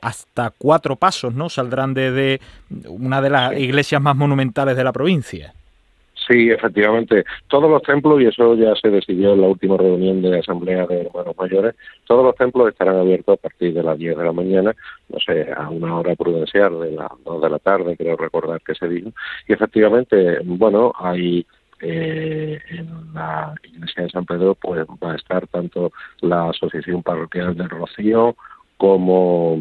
hasta 0.00 0.52
cuatro 0.56 0.96
pasos, 0.96 1.34
¿no? 1.34 1.48
Saldrán 1.48 1.94
de, 1.94 2.40
una 2.86 3.20
de 3.20 3.30
las 3.30 3.58
iglesias 3.58 4.00
más 4.00 4.16
monumentales 4.16 4.76
de 4.76 4.84
la 4.84 4.92
provincia. 4.92 5.54
Sí, 6.28 6.50
efectivamente. 6.50 7.24
Todos 7.48 7.70
los 7.70 7.82
templos, 7.82 8.20
y 8.20 8.26
eso 8.26 8.54
ya 8.54 8.74
se 8.76 8.90
decidió 8.90 9.32
en 9.32 9.40
la 9.40 9.48
última 9.48 9.76
reunión 9.76 10.22
de 10.22 10.30
la 10.30 10.38
Asamblea 10.38 10.86
de 10.86 11.02
Hermanos 11.02 11.34
Mayores, 11.36 11.74
todos 12.06 12.24
los 12.24 12.34
templos 12.36 12.68
estarán 12.68 12.96
abiertos 12.96 13.38
a 13.38 13.42
partir 13.42 13.74
de 13.74 13.82
las 13.82 13.98
10 13.98 14.16
de 14.16 14.24
la 14.24 14.32
mañana, 14.32 14.74
no 15.08 15.18
sé, 15.18 15.48
a 15.52 15.68
una 15.68 15.96
hora 15.96 16.14
prudencial 16.14 16.80
de 16.80 16.92
las 16.92 17.10
2 17.24 17.42
de 17.42 17.50
la 17.50 17.58
tarde, 17.58 17.96
creo 17.96 18.16
recordar 18.16 18.60
que 18.60 18.74
se 18.74 18.88
dijo. 18.88 19.10
Y 19.48 19.52
efectivamente, 19.52 20.38
bueno, 20.44 20.92
hay 20.98 21.44
eh, 21.80 22.60
en 22.70 23.12
la 23.12 23.54
iglesia 23.64 24.04
de 24.04 24.10
San 24.10 24.24
Pedro 24.24 24.54
pues 24.54 24.86
va 25.02 25.12
a 25.12 25.16
estar 25.16 25.48
tanto 25.48 25.90
la 26.20 26.50
Asociación 26.50 27.02
Parroquial 27.02 27.56
del 27.56 27.68
Rocío 27.68 28.36
como 28.76 29.58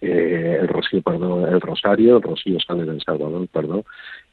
eh, 0.00 0.58
el 0.60 0.68
Rocío, 0.68 1.02
perdón, 1.02 1.52
el 1.52 1.60
Rosario, 1.60 2.16
el 2.16 2.22
Rocío 2.22 2.58
sale 2.60 2.84
del 2.84 3.02
Salvador, 3.02 3.46
perdón, 3.52 3.84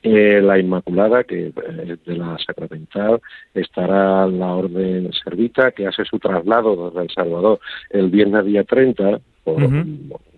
eh, 0.02 0.40
la 0.42 0.60
Inmaculada, 0.60 1.24
que 1.24 1.48
es 1.48 2.06
de 2.06 2.16
la 2.16 2.38
Sacramental, 2.46 3.20
estará 3.54 4.28
la 4.28 4.54
Orden 4.54 5.12
Servita, 5.24 5.72
que 5.72 5.88
hace 5.88 6.06
su 6.06 6.20
traslado 6.20 6.90
desde 6.90 7.04
El 7.04 7.10
Salvador 7.14 7.60
el 7.90 8.10
viernes 8.10 8.46
día 8.46 8.64
30, 8.64 9.20
por 9.44 9.58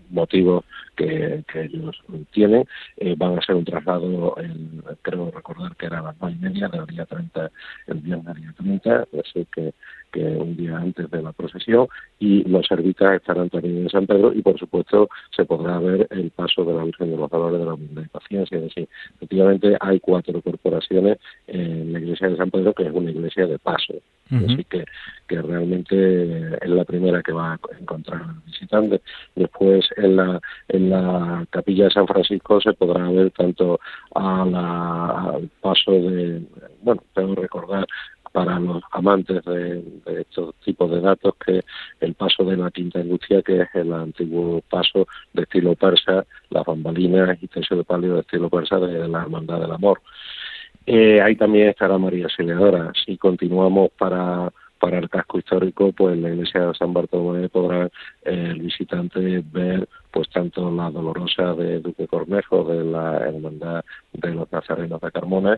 motivos 0.09 0.65
que, 1.00 1.44
ellos 1.62 1.98
tienen. 2.32 2.65
Eh, 2.98 3.15
van 3.18 3.38
a 3.38 3.41
ser 3.41 3.56
un 3.56 3.65
traslado, 3.65 4.36
creo 5.01 5.32
recordar 5.32 5.75
que 5.75 5.86
era 5.86 6.00
a 6.00 6.03
las 6.03 6.15
nueve 6.20 6.38
y 6.39 6.44
media 6.44 6.68
del 6.68 6.86
día 6.86 7.06
30, 7.06 7.51
el 7.88 8.00
viernes 8.00 8.36
día 8.36 8.53
30, 8.58 9.08
así 9.20 9.48
que 9.53 9.74
que 10.12 10.24
un 10.24 10.56
día 10.56 10.77
antes 10.77 11.10
de 11.10 11.22
la 11.22 11.32
procesión 11.32 11.88
y 12.20 12.44
los 12.44 12.65
servitas 12.68 13.13
estarán 13.13 13.50
también 13.50 13.77
en 13.77 13.89
San 13.89 14.08
Pedro 14.08 14.34
y 14.34 14.41
por 14.41 14.58
supuesto 14.58 15.10
se 15.36 15.46
podrá 15.46 15.79
ver 15.79 16.08
el 16.10 16.32
paso 16.32 16.63
de 16.65 16.74
la 16.74 16.84
Virgen 16.84 17.12
de 17.12 17.18
los 17.18 17.29
Valores 17.29 17.60
de 17.60 17.65
la 17.65 17.74
Humildad 17.74 18.03
y 18.03 18.08
Paciencia. 18.08 18.58
Es 18.58 18.63
decir, 18.63 18.89
efectivamente 19.15 19.77
hay 19.79 20.00
cuatro 20.00 20.41
corporaciones 20.41 21.18
en 21.48 21.94
la 21.94 22.00
iglesia 22.00 22.29
de 22.29 22.38
San 22.38 22.51
Pedro 22.51 22.74
que 22.74 22.84
es 22.84 22.94
una 22.94 23.12
iglesia 23.12 23.46
de 23.46 23.60
paso. 23.60 23.96
Así 24.32 24.63
que, 24.65 24.86
que 25.27 25.41
realmente 25.41 26.56
es 26.63 26.70
la 26.70 26.86
primera 26.86 27.24
que 27.24 27.32
va 27.32 27.53
a 27.53 27.60
encontrar 27.79 28.22
el 28.22 28.41
visitante. 28.46 29.01
Después 29.36 29.89
en 29.98 30.18
la, 30.18 30.39
en 30.68 30.88
la 30.89 31.46
capilla 31.50 31.86
de 31.86 31.91
San 31.91 32.08
Francisco 32.08 32.60
se 32.60 32.74
podrá 32.74 33.10
ver 33.10 33.31
tanto 33.31 33.79
a 34.15 34.46
la, 34.46 35.31
al 35.36 35.50
paso 35.62 35.91
de, 35.91 36.41
bueno, 36.81 37.01
tengo 37.13 37.36
que 37.36 37.41
recordar 37.41 37.88
para 38.31 38.60
los 38.60 38.81
amantes 38.91 39.43
de, 39.46 39.84
estos 40.19 40.55
tipos 40.63 40.89
de 40.91 41.01
datos 41.01 41.34
que 41.43 41.62
el 42.00 42.13
paso 42.13 42.43
de 42.43 42.58
la 42.58 42.72
Quinta 42.72 43.00
Industria, 43.00 43.41
que 43.41 43.62
es 43.62 43.67
el 43.74 43.91
antiguo 43.93 44.62
paso 44.69 45.08
de 45.34 45.43
estilo 45.43 45.75
persa, 45.75 46.25
las 46.50 46.65
bambalinas 46.65 47.38
y 47.41 47.48
tercio 47.48 47.77
de 47.77 47.84
palio 47.84 48.15
de 48.15 48.22
estilo 48.22 48.50
persa 48.50 48.79
de 48.79 49.08
la 49.08 49.22
Hermandad 49.22 49.62
del 49.62 49.72
Amor. 49.72 50.01
Eh, 50.86 51.22
ahí 51.22 51.36
también 51.36 51.69
estará 51.69 51.98
María 51.98 52.25
Auxiliadora. 52.25 52.91
Si 53.05 53.17
continuamos 53.17 53.91
para 53.98 54.51
para 54.79 54.98
el 54.98 55.09
casco 55.09 55.38
histórico, 55.38 55.91
pues 55.91 56.17
la 56.17 56.29
iglesia 56.29 56.67
de 56.67 56.74
San 56.74 56.93
Bartolomé 56.93 57.50
podrá 57.50 57.86
eh, 57.86 57.89
el 58.24 58.62
visitante 58.62 59.43
ver 59.51 59.88
pues 60.12 60.29
tanto 60.29 60.71
la 60.71 60.89
dolorosa 60.89 61.53
de 61.53 61.79
Duque 61.79 62.07
Cornejo 62.07 62.63
de 62.63 62.83
la 62.83 63.17
hermandad 63.17 63.83
de 64.13 64.33
los 64.33 64.51
nazarenos 64.51 65.00
de 65.01 65.12
Carmona 65.12 65.57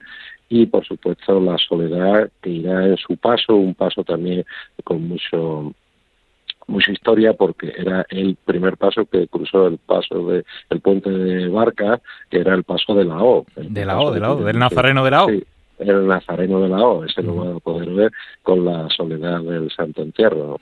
y 0.50 0.66
por 0.66 0.86
supuesto 0.86 1.40
la 1.40 1.58
soledad 1.58 2.30
que 2.42 2.50
irá 2.50 2.86
en 2.86 2.98
su 2.98 3.16
paso, 3.18 3.56
un 3.56 3.76
paso 3.76 4.04
también 4.04 4.44
con 4.84 5.08
mucho 5.08 5.74
mucha 6.68 6.92
historia 6.92 7.34
porque 7.34 7.74
era 7.78 8.06
el 8.10 8.38
primer 8.44 8.78
paso 8.78 9.06
que 9.06 9.28
cruzó 9.28 9.68
el 9.68 9.78
paso 9.78 10.28
de 10.28 10.44
el 10.70 10.80
puente 10.80 11.10
de 11.10 11.48
Barca, 11.48 12.02
que 12.30 12.40
era 12.40 12.54
el 12.54 12.64
paso 12.64 12.94
de 12.94 13.06
la 13.06 13.22
O. 13.22 13.46
De 13.56 13.86
la 13.86 14.00
O, 14.00 14.12
de 14.12 14.20
la 14.20 14.34
O, 14.34 14.44
del 14.44 14.60
Nazareno 14.60 15.04
de 15.04 15.12
la 15.12 15.26
O 15.26 15.30
el 15.90 16.08
Nazareno 16.08 16.62
de 16.62 16.70
la 16.70 16.78
O, 16.78 17.04
ese 17.04 17.22
lo 17.22 17.36
van 17.36 17.56
a 17.56 17.60
poder 17.60 17.90
ver 17.90 18.12
con 18.44 18.66
la 18.66 18.88
soledad 18.90 19.42
del 19.42 19.70
Santo 19.72 20.02
Entierro. 20.02 20.58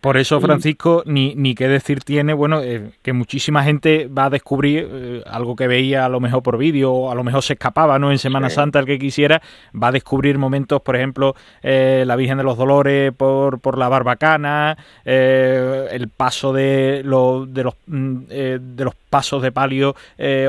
Por 0.00 0.16
eso, 0.16 0.40
Francisco, 0.40 1.02
ni, 1.06 1.34
ni 1.34 1.54
qué 1.54 1.68
decir 1.68 2.00
tiene, 2.00 2.34
bueno, 2.34 2.60
eh, 2.60 2.90
que 3.02 3.12
muchísima 3.12 3.62
gente 3.62 4.06
va 4.06 4.26
a 4.26 4.30
descubrir 4.30 4.88
eh, 4.90 5.22
algo 5.26 5.56
que 5.56 5.66
veía 5.66 6.04
a 6.04 6.08
lo 6.08 6.20
mejor 6.20 6.42
por 6.42 6.58
vídeo, 6.58 6.92
o 6.92 7.10
a 7.10 7.14
lo 7.14 7.24
mejor 7.24 7.42
se 7.42 7.54
escapaba, 7.54 7.98
¿no? 7.98 8.10
En 8.10 8.18
Semana 8.18 8.50
Santa, 8.50 8.78
el 8.78 8.86
que 8.86 8.98
quisiera, 8.98 9.40
va 9.80 9.88
a 9.88 9.92
descubrir 9.92 10.38
momentos, 10.38 10.82
por 10.82 10.96
ejemplo, 10.96 11.34
eh, 11.62 12.04
la 12.06 12.16
Virgen 12.16 12.38
de 12.38 12.44
los 12.44 12.56
Dolores 12.56 13.12
por, 13.12 13.60
por 13.60 13.78
la 13.78 13.88
Barbacana, 13.88 14.76
el 15.04 16.08
paso 16.08 16.52
de, 16.52 17.02
lo, 17.04 17.46
de, 17.46 17.64
los, 17.64 17.74
mm, 17.86 18.16
de 18.26 18.84
los 18.84 18.94
pasos 19.14 19.42
de 19.42 19.52
palio 19.52 19.94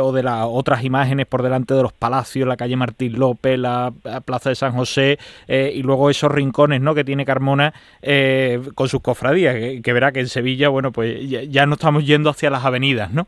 o 0.02 0.12
de 0.12 0.24
las 0.24 0.46
otras 0.50 0.84
imágenes 0.84 1.28
por 1.28 1.44
delante 1.44 1.76
de 1.76 1.84
los 1.84 1.94
palacios, 1.94 2.48
la 2.48 2.58
calle 2.58 2.76
Martín 2.76 3.20
López, 3.20 3.60
la 3.60 3.94
Plaza 4.26 4.50
de 4.50 4.56
San 4.56 4.74
José 4.74 5.20
eh, 5.48 5.72
y 5.74 5.84
luego 5.84 6.10
esos 6.10 6.32
rincones 6.32 6.82
¿no? 6.82 6.96
que 6.96 7.04
tiene 7.04 7.26
Carmona 7.26 7.74
eh, 8.02 8.62
con 8.74 8.88
sus 8.88 9.02
cofradías, 9.02 9.56
que, 9.82 9.94
verá 9.94 10.12
que 10.12 10.22
en 10.22 10.28
Sevilla, 10.28 10.70
bueno, 10.70 10.92
pues 10.92 11.28
ya, 11.30 11.44
ya 11.44 11.66
no 11.66 11.74
estamos 11.74 12.06
yendo 12.06 12.30
hacia 12.30 12.50
las 12.50 12.66
avenidas, 12.66 13.12
¿no? 13.12 13.28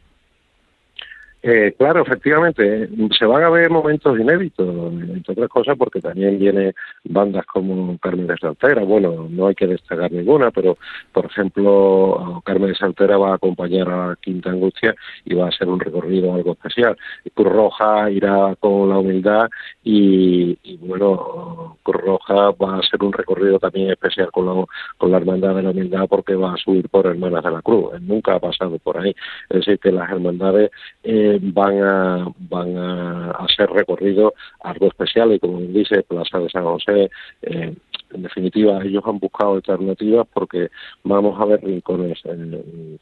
Eh, 1.43 1.75
claro, 1.77 2.01
efectivamente, 2.01 2.89
se 3.17 3.25
van 3.25 3.43
a 3.43 3.49
ver 3.49 3.69
momentos 3.69 4.19
inéditos, 4.19 4.67
entre 4.91 5.33
otras 5.33 5.49
cosas, 5.49 5.77
porque 5.77 6.01
también 6.01 6.39
viene 6.39 6.73
bandas 7.03 7.45
como 7.45 7.97
Carmen 7.99 8.25
de 8.25 8.37
Saltera. 8.37 8.83
Bueno, 8.83 9.27
no 9.29 9.47
hay 9.47 9.55
que 9.55 9.67
destacar 9.67 10.11
ninguna, 10.11 10.49
pero 10.49 10.77
por 11.11 11.25
ejemplo, 11.25 12.41
Carmen 12.43 12.69
de 12.69 12.75
Saltera 12.75 13.17
va 13.17 13.31
a 13.31 13.35
acompañar 13.35 13.87
a 13.89 14.17
Quinta 14.19 14.49
Angustia 14.49 14.95
y 15.25 15.35
va 15.35 15.47
a 15.47 15.51
ser 15.51 15.69
un 15.69 15.79
recorrido 15.79 16.33
algo 16.33 16.53
especial. 16.53 16.97
Cruz 17.35 17.53
Roja 17.53 18.09
irá 18.09 18.55
con 18.59 18.89
la 18.89 18.97
humildad 18.97 19.47
y, 19.83 20.57
bueno, 20.81 21.77
Cruz 21.83 22.01
Roja 22.01 22.51
va 22.51 22.79
a 22.79 22.83
ser 22.83 23.03
un 23.03 23.13
recorrido 23.13 23.59
también 23.59 23.91
especial 23.91 24.31
con 24.31 24.47
la, 24.47 24.65
con 24.97 25.11
la 25.11 25.17
Hermandad 25.17 25.55
de 25.55 25.61
la 25.61 25.69
Humildad 25.69 26.07
porque 26.09 26.33
va 26.33 26.55
a 26.55 26.57
subir 26.57 26.89
por 26.89 27.05
Hermanas 27.05 27.43
de 27.43 27.51
la 27.51 27.61
Cruz. 27.61 27.91
nunca 28.01 28.35
ha 28.35 28.39
pasado 28.39 28.79
por 28.79 28.97
ahí. 28.97 29.15
Es 29.49 29.59
decir, 29.59 29.79
que 29.79 29.91
las 29.91 30.09
hermandades. 30.09 30.71
Eh, 31.03 31.26
van 31.41 31.81
a 31.83 32.27
van 32.49 32.77
a 32.77 33.31
hacer 33.31 33.69
recorrido 33.69 34.33
algo 34.61 34.87
especial 34.87 35.33
y 35.33 35.39
como 35.39 35.59
dice 35.59 36.03
Plaza 36.03 36.39
de 36.39 36.49
San 36.49 36.63
José 36.63 37.09
eh, 37.41 37.75
en 38.13 38.21
definitiva 38.23 38.83
ellos 38.83 39.03
han 39.05 39.19
buscado 39.19 39.55
alternativas 39.55 40.27
porque 40.33 40.69
vamos 41.03 41.39
a 41.39 41.45
ver 41.45 41.63
rincones 41.63 42.21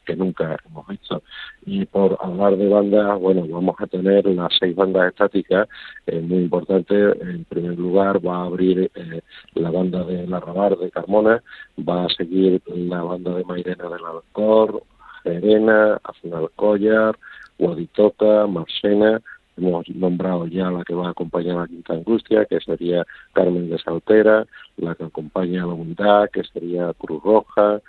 que 0.04 0.16
nunca 0.16 0.56
hemos 0.66 0.86
visto. 0.88 1.22
Y 1.64 1.84
por 1.86 2.18
hablar 2.20 2.56
de 2.56 2.68
bandas 2.68 3.20
bueno 3.20 3.46
vamos 3.48 3.76
a 3.78 3.86
tener 3.86 4.26
las 4.26 4.52
seis 4.58 4.74
bandas 4.74 5.08
estáticas 5.08 5.68
eh, 6.06 6.20
muy 6.20 6.38
importante 6.38 6.94
en 6.94 7.44
primer 7.44 7.78
lugar 7.78 8.24
va 8.26 8.38
a 8.38 8.46
abrir 8.46 8.90
eh, 8.94 9.20
la 9.54 9.70
banda 9.70 10.04
de 10.04 10.26
La 10.26 10.40
Rabar 10.40 10.76
de 10.76 10.90
Carmona. 10.90 11.42
Va 11.78 12.04
a 12.06 12.08
seguir 12.08 12.60
la 12.66 13.02
banda 13.02 13.34
de 13.34 13.44
Mairena 13.44 13.88
del 13.88 14.04
Alcor 14.04 14.82
Serena, 15.26 16.00
Afinal 16.04 16.50
Collar, 16.54 17.18
Guaditoca, 17.58 18.46
Marcena, 18.46 19.20
hemos 19.56 19.88
nombrado 19.88 20.46
ya 20.46 20.70
la 20.70 20.84
que 20.84 20.94
va 20.94 21.08
a 21.08 21.10
acompañar 21.10 21.56
a 21.56 21.60
la 21.60 21.66
Quinta 21.68 21.94
Angustia, 21.94 22.44
que 22.44 22.60
sería 22.60 23.04
Carmen 23.32 23.70
de 23.70 23.78
Saltera, 23.78 24.46
la 24.76 24.94
que 24.94 25.04
acompaña 25.04 25.64
a 25.64 25.66
la 25.66 25.74
Unidad, 25.74 26.30
que 26.30 26.42
sería 26.44 26.92
Cruz 26.94 27.22
Roja, 27.22 27.80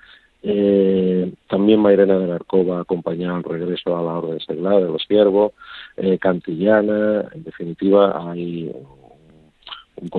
eh, 0.43 1.33
también 1.50 1.81
Mairena 1.81 2.19
de 2.19 2.31
Arco 2.31 2.65
va 2.65 2.77
a 2.77 2.81
acompañar 2.81 3.31
al 3.31 3.43
regreso 3.43 3.97
a 3.97 4.01
la 4.01 4.13
Orden 4.19 4.39
Seglar 4.39 4.83
de 4.83 4.89
los 4.89 5.03
Siervos, 5.03 5.53
eh, 5.97 6.17
Cantillana, 6.19 7.25
en 7.33 7.43
definitiva 7.43 8.31
hay 8.31 8.71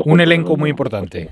un, 0.04 0.20
elenco 0.20 0.56
muy 0.56 0.70
importante. 0.70 1.30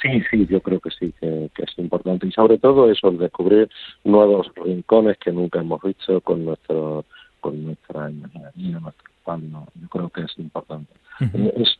Sí, 0.00 0.22
sí, 0.30 0.46
yo 0.48 0.60
creo 0.60 0.78
que 0.78 0.90
sí, 0.90 1.12
que, 1.20 1.50
es 1.56 1.78
importante. 1.78 2.28
Y 2.28 2.32
sobre 2.32 2.58
todo 2.58 2.90
eso, 2.90 3.08
el 3.08 3.18
descubrir 3.18 3.68
nuevos 4.04 4.46
rincones 4.54 5.18
que 5.18 5.32
nunca 5.32 5.58
hemos 5.58 5.82
visto 5.82 6.20
con 6.20 6.44
nuestro 6.44 7.04
con 7.40 7.64
nuestra 7.64 8.10
imaginaría, 8.10 8.80
nuestro 8.80 9.08
no, 9.36 9.66
yo 9.80 9.88
creo 9.88 10.08
que 10.08 10.22
es 10.22 10.38
importante. 10.38 10.92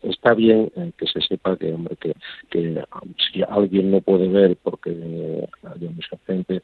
está 0.03 0.35
bien 0.35 0.71
eh, 0.77 0.93
que 0.97 1.07
se 1.07 1.21
sepa 1.23 1.57
que, 1.57 1.73
hombre, 1.73 1.97
que, 1.97 2.15
que 2.51 2.85
um, 3.03 3.15
si 3.33 3.43
alguien 3.49 3.91
no 3.91 4.01
puede 4.01 4.29
ver 4.29 4.57
porque 4.63 4.91
hay 4.91 5.89
mucha 5.89 6.19
gente, 6.27 6.63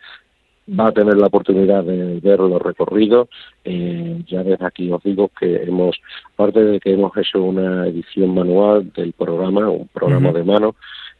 va 0.69 0.89
a 0.89 0.93
tener 0.93 1.17
la 1.17 1.29
oportunidad 1.29 1.85
de 1.85 2.21
ver 2.21 2.41
los 2.41 2.61
recorridos. 2.61 3.29
Eh, 3.65 4.23
ya 4.27 4.43
desde 4.43 4.67
aquí 4.67 4.91
os 4.91 5.03
digo 5.03 5.31
que 5.39 5.63
hemos, 5.63 5.97
aparte 6.35 6.63
de 6.63 6.81
que 6.81 6.93
hemos 6.93 7.17
hecho 7.17 7.43
una 7.43 7.87
edición 7.87 8.35
manual 8.35 8.93
del 8.93 9.13
programa, 9.13 9.69
un 9.71 9.89
programa 9.89 10.33
de 10.33 10.45
mano, 10.45 10.75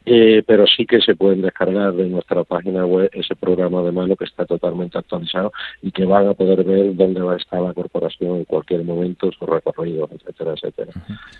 eh, 0.05 0.43
pero 0.45 0.65
sí 0.67 0.85
que 0.85 1.01
se 1.01 1.15
pueden 1.15 1.41
descargar 1.41 1.93
de 1.93 2.07
nuestra 2.09 2.43
página 2.43 2.85
web 2.85 3.09
ese 3.13 3.35
programa 3.35 3.81
de 3.81 3.91
mano 3.91 4.15
que 4.15 4.25
está 4.25 4.45
totalmente 4.45 4.97
actualizado 4.97 5.51
y 5.81 5.91
que 5.91 6.05
van 6.05 6.27
a 6.27 6.33
poder 6.33 6.63
ver 6.63 6.95
dónde 6.95 7.21
va 7.21 7.33
a 7.33 7.37
estar 7.37 7.61
la 7.61 7.73
corporación 7.73 8.37
en 8.37 8.45
cualquier 8.45 8.83
momento, 8.83 9.31
sus 9.31 9.47
recorridos, 9.47 10.09
etcétera, 10.11 10.53
etcétera. 10.53 10.91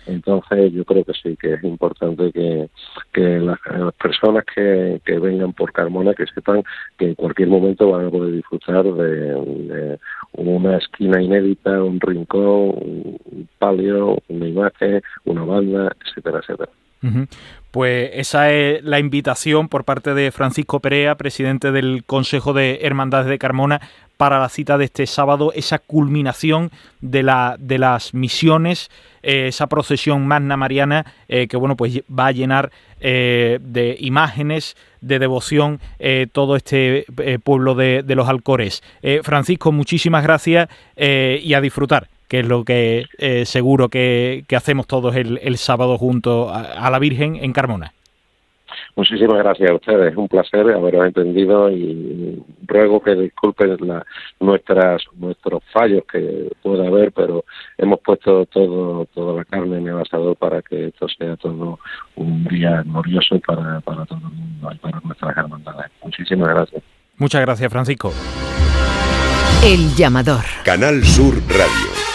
Entonces 0.06 0.72
yo 0.72 0.84
creo 0.84 1.04
que 1.04 1.12
sí, 1.12 1.36
que 1.36 1.54
es 1.54 1.64
importante 1.64 2.32
que, 2.32 2.68
que 3.12 3.38
las, 3.40 3.58
personas 4.02 4.44
que, 4.54 5.00
que 5.04 5.18
vengan 5.18 5.52
por 5.52 5.72
Carmona 5.72 6.14
que 6.14 6.26
sepan 6.26 6.62
que 6.98 7.06
en 7.06 7.14
cualquier 7.14 7.48
momento 7.48 7.90
van 7.90 8.06
a 8.06 8.10
poder 8.10 8.34
disfrutar 8.34 8.84
de, 8.84 9.98
una 10.32 10.76
esquina 10.76 11.22
inédita, 11.22 11.82
un 11.82 12.00
rincón, 12.00 12.74
un 12.76 13.48
palio, 13.58 14.18
una 14.28 14.48
imagen, 14.48 15.02
una 15.24 15.44
banda, 15.44 15.92
etcétera, 16.04 16.40
etcétera. 16.40 16.70
Pues 17.70 18.10
esa 18.14 18.50
es 18.50 18.82
la 18.82 18.98
invitación 18.98 19.68
por 19.68 19.84
parte 19.84 20.14
de 20.14 20.32
Francisco 20.32 20.80
Perea, 20.80 21.16
presidente 21.16 21.72
del 21.72 22.04
Consejo 22.04 22.54
de 22.54 22.78
Hermandades 22.82 23.28
de 23.28 23.38
Carmona, 23.38 23.82
para 24.16 24.38
la 24.38 24.48
cita 24.48 24.78
de 24.78 24.86
este 24.86 25.06
sábado, 25.06 25.52
esa 25.54 25.78
culminación 25.78 26.70
de, 27.00 27.22
la, 27.22 27.56
de 27.58 27.78
las 27.78 28.14
misiones, 28.14 28.90
eh, 29.22 29.48
esa 29.48 29.66
procesión 29.66 30.26
magna 30.26 30.56
mariana 30.56 31.04
eh, 31.28 31.48
que 31.48 31.56
bueno 31.56 31.76
pues 31.76 32.00
va 32.08 32.28
a 32.28 32.32
llenar 32.32 32.70
eh, 33.00 33.58
de 33.60 33.96
imágenes, 34.00 34.76
de 35.02 35.18
devoción 35.18 35.80
todo 36.32 36.56
este 36.56 37.04
pueblo 37.44 37.74
de, 37.74 38.02
de, 38.02 38.14
los 38.16 38.28
Alcores. 38.28 38.82
Francisco, 39.22 39.70
muchísimas 39.70 40.24
gracias 40.24 40.68
y 40.96 41.54
a 41.54 41.60
disfrutar 41.60 42.08
que 42.28 42.40
es 42.40 42.48
lo 42.48 42.64
que 42.64 43.06
eh, 43.18 43.44
seguro 43.44 43.88
que, 43.88 44.44
hacemos 44.56 44.86
todos 44.86 45.14
el, 45.16 45.56
sábado 45.56 45.98
junto 45.98 46.50
a, 46.50 46.90
la 46.90 46.98
Virgen 46.98 47.36
en 47.36 47.52
Carmona. 47.52 47.92
Muchísimas 48.96 49.38
gracias 49.38 49.70
a 49.70 49.74
ustedes, 49.74 50.16
un 50.16 50.26
placer 50.26 50.70
haberos 50.70 51.06
entendido 51.06 51.70
y 51.70 52.42
ruego 52.66 53.00
que 53.00 53.14
disculpen 53.14 53.76
nuestras 54.40 55.02
nuestros 55.18 55.62
fallos 55.72 56.02
que 56.10 56.50
pueda 56.62 56.86
haber, 56.86 57.12
pero 57.12 57.44
hemos 57.76 58.00
puesto 58.00 58.46
todo 58.46 59.06
toda 59.14 59.36
la 59.36 59.44
carne 59.44 59.78
en 59.78 59.88
el 59.88 60.00
asador 60.00 60.34
para 60.36 60.62
que 60.62 60.86
esto 60.86 61.06
sea 61.08 61.36
todo 61.36 61.78
un 62.16 62.44
día 62.44 62.82
glorioso 62.86 63.38
para, 63.40 63.80
para 63.80 64.06
todo 64.06 64.18
el 64.18 64.34
mundo 64.34 64.70
y 64.72 64.78
para 64.78 65.00
nuestras 65.00 65.36
hermandades. 65.36 65.90
Muchísimas 66.02 66.48
gracias. 66.48 66.82
Muchas 67.18 67.40
gracias, 67.42 67.70
Francisco. 67.70 68.12
El 69.64 69.94
llamador. 69.94 70.44
Canal 70.64 71.02
Sur 71.04 71.34
Radio. 71.48 72.05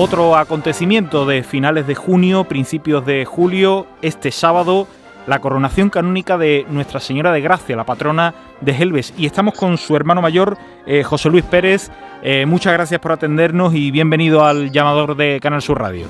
Otro 0.00 0.36
acontecimiento 0.36 1.26
de 1.26 1.42
finales 1.42 1.88
de 1.88 1.96
junio, 1.96 2.44
principios 2.44 3.04
de 3.04 3.24
julio, 3.24 3.88
este 4.00 4.30
sábado, 4.30 4.86
la 5.26 5.40
coronación 5.40 5.90
canónica 5.90 6.38
de 6.38 6.64
Nuestra 6.70 7.00
Señora 7.00 7.32
de 7.32 7.40
Gracia, 7.40 7.74
la 7.74 7.82
patrona 7.82 8.32
de 8.60 8.76
Helves. 8.76 9.12
Y 9.18 9.26
estamos 9.26 9.54
con 9.54 9.76
su 9.76 9.96
hermano 9.96 10.22
mayor, 10.22 10.56
eh, 10.86 11.02
José 11.02 11.30
Luis 11.30 11.42
Pérez. 11.42 11.90
Eh, 12.22 12.46
muchas 12.46 12.74
gracias 12.74 13.00
por 13.00 13.10
atendernos 13.10 13.74
y 13.74 13.90
bienvenido 13.90 14.44
al 14.44 14.70
llamador 14.70 15.16
de 15.16 15.40
Canal 15.42 15.62
Sur 15.62 15.80
Radio. 15.80 16.06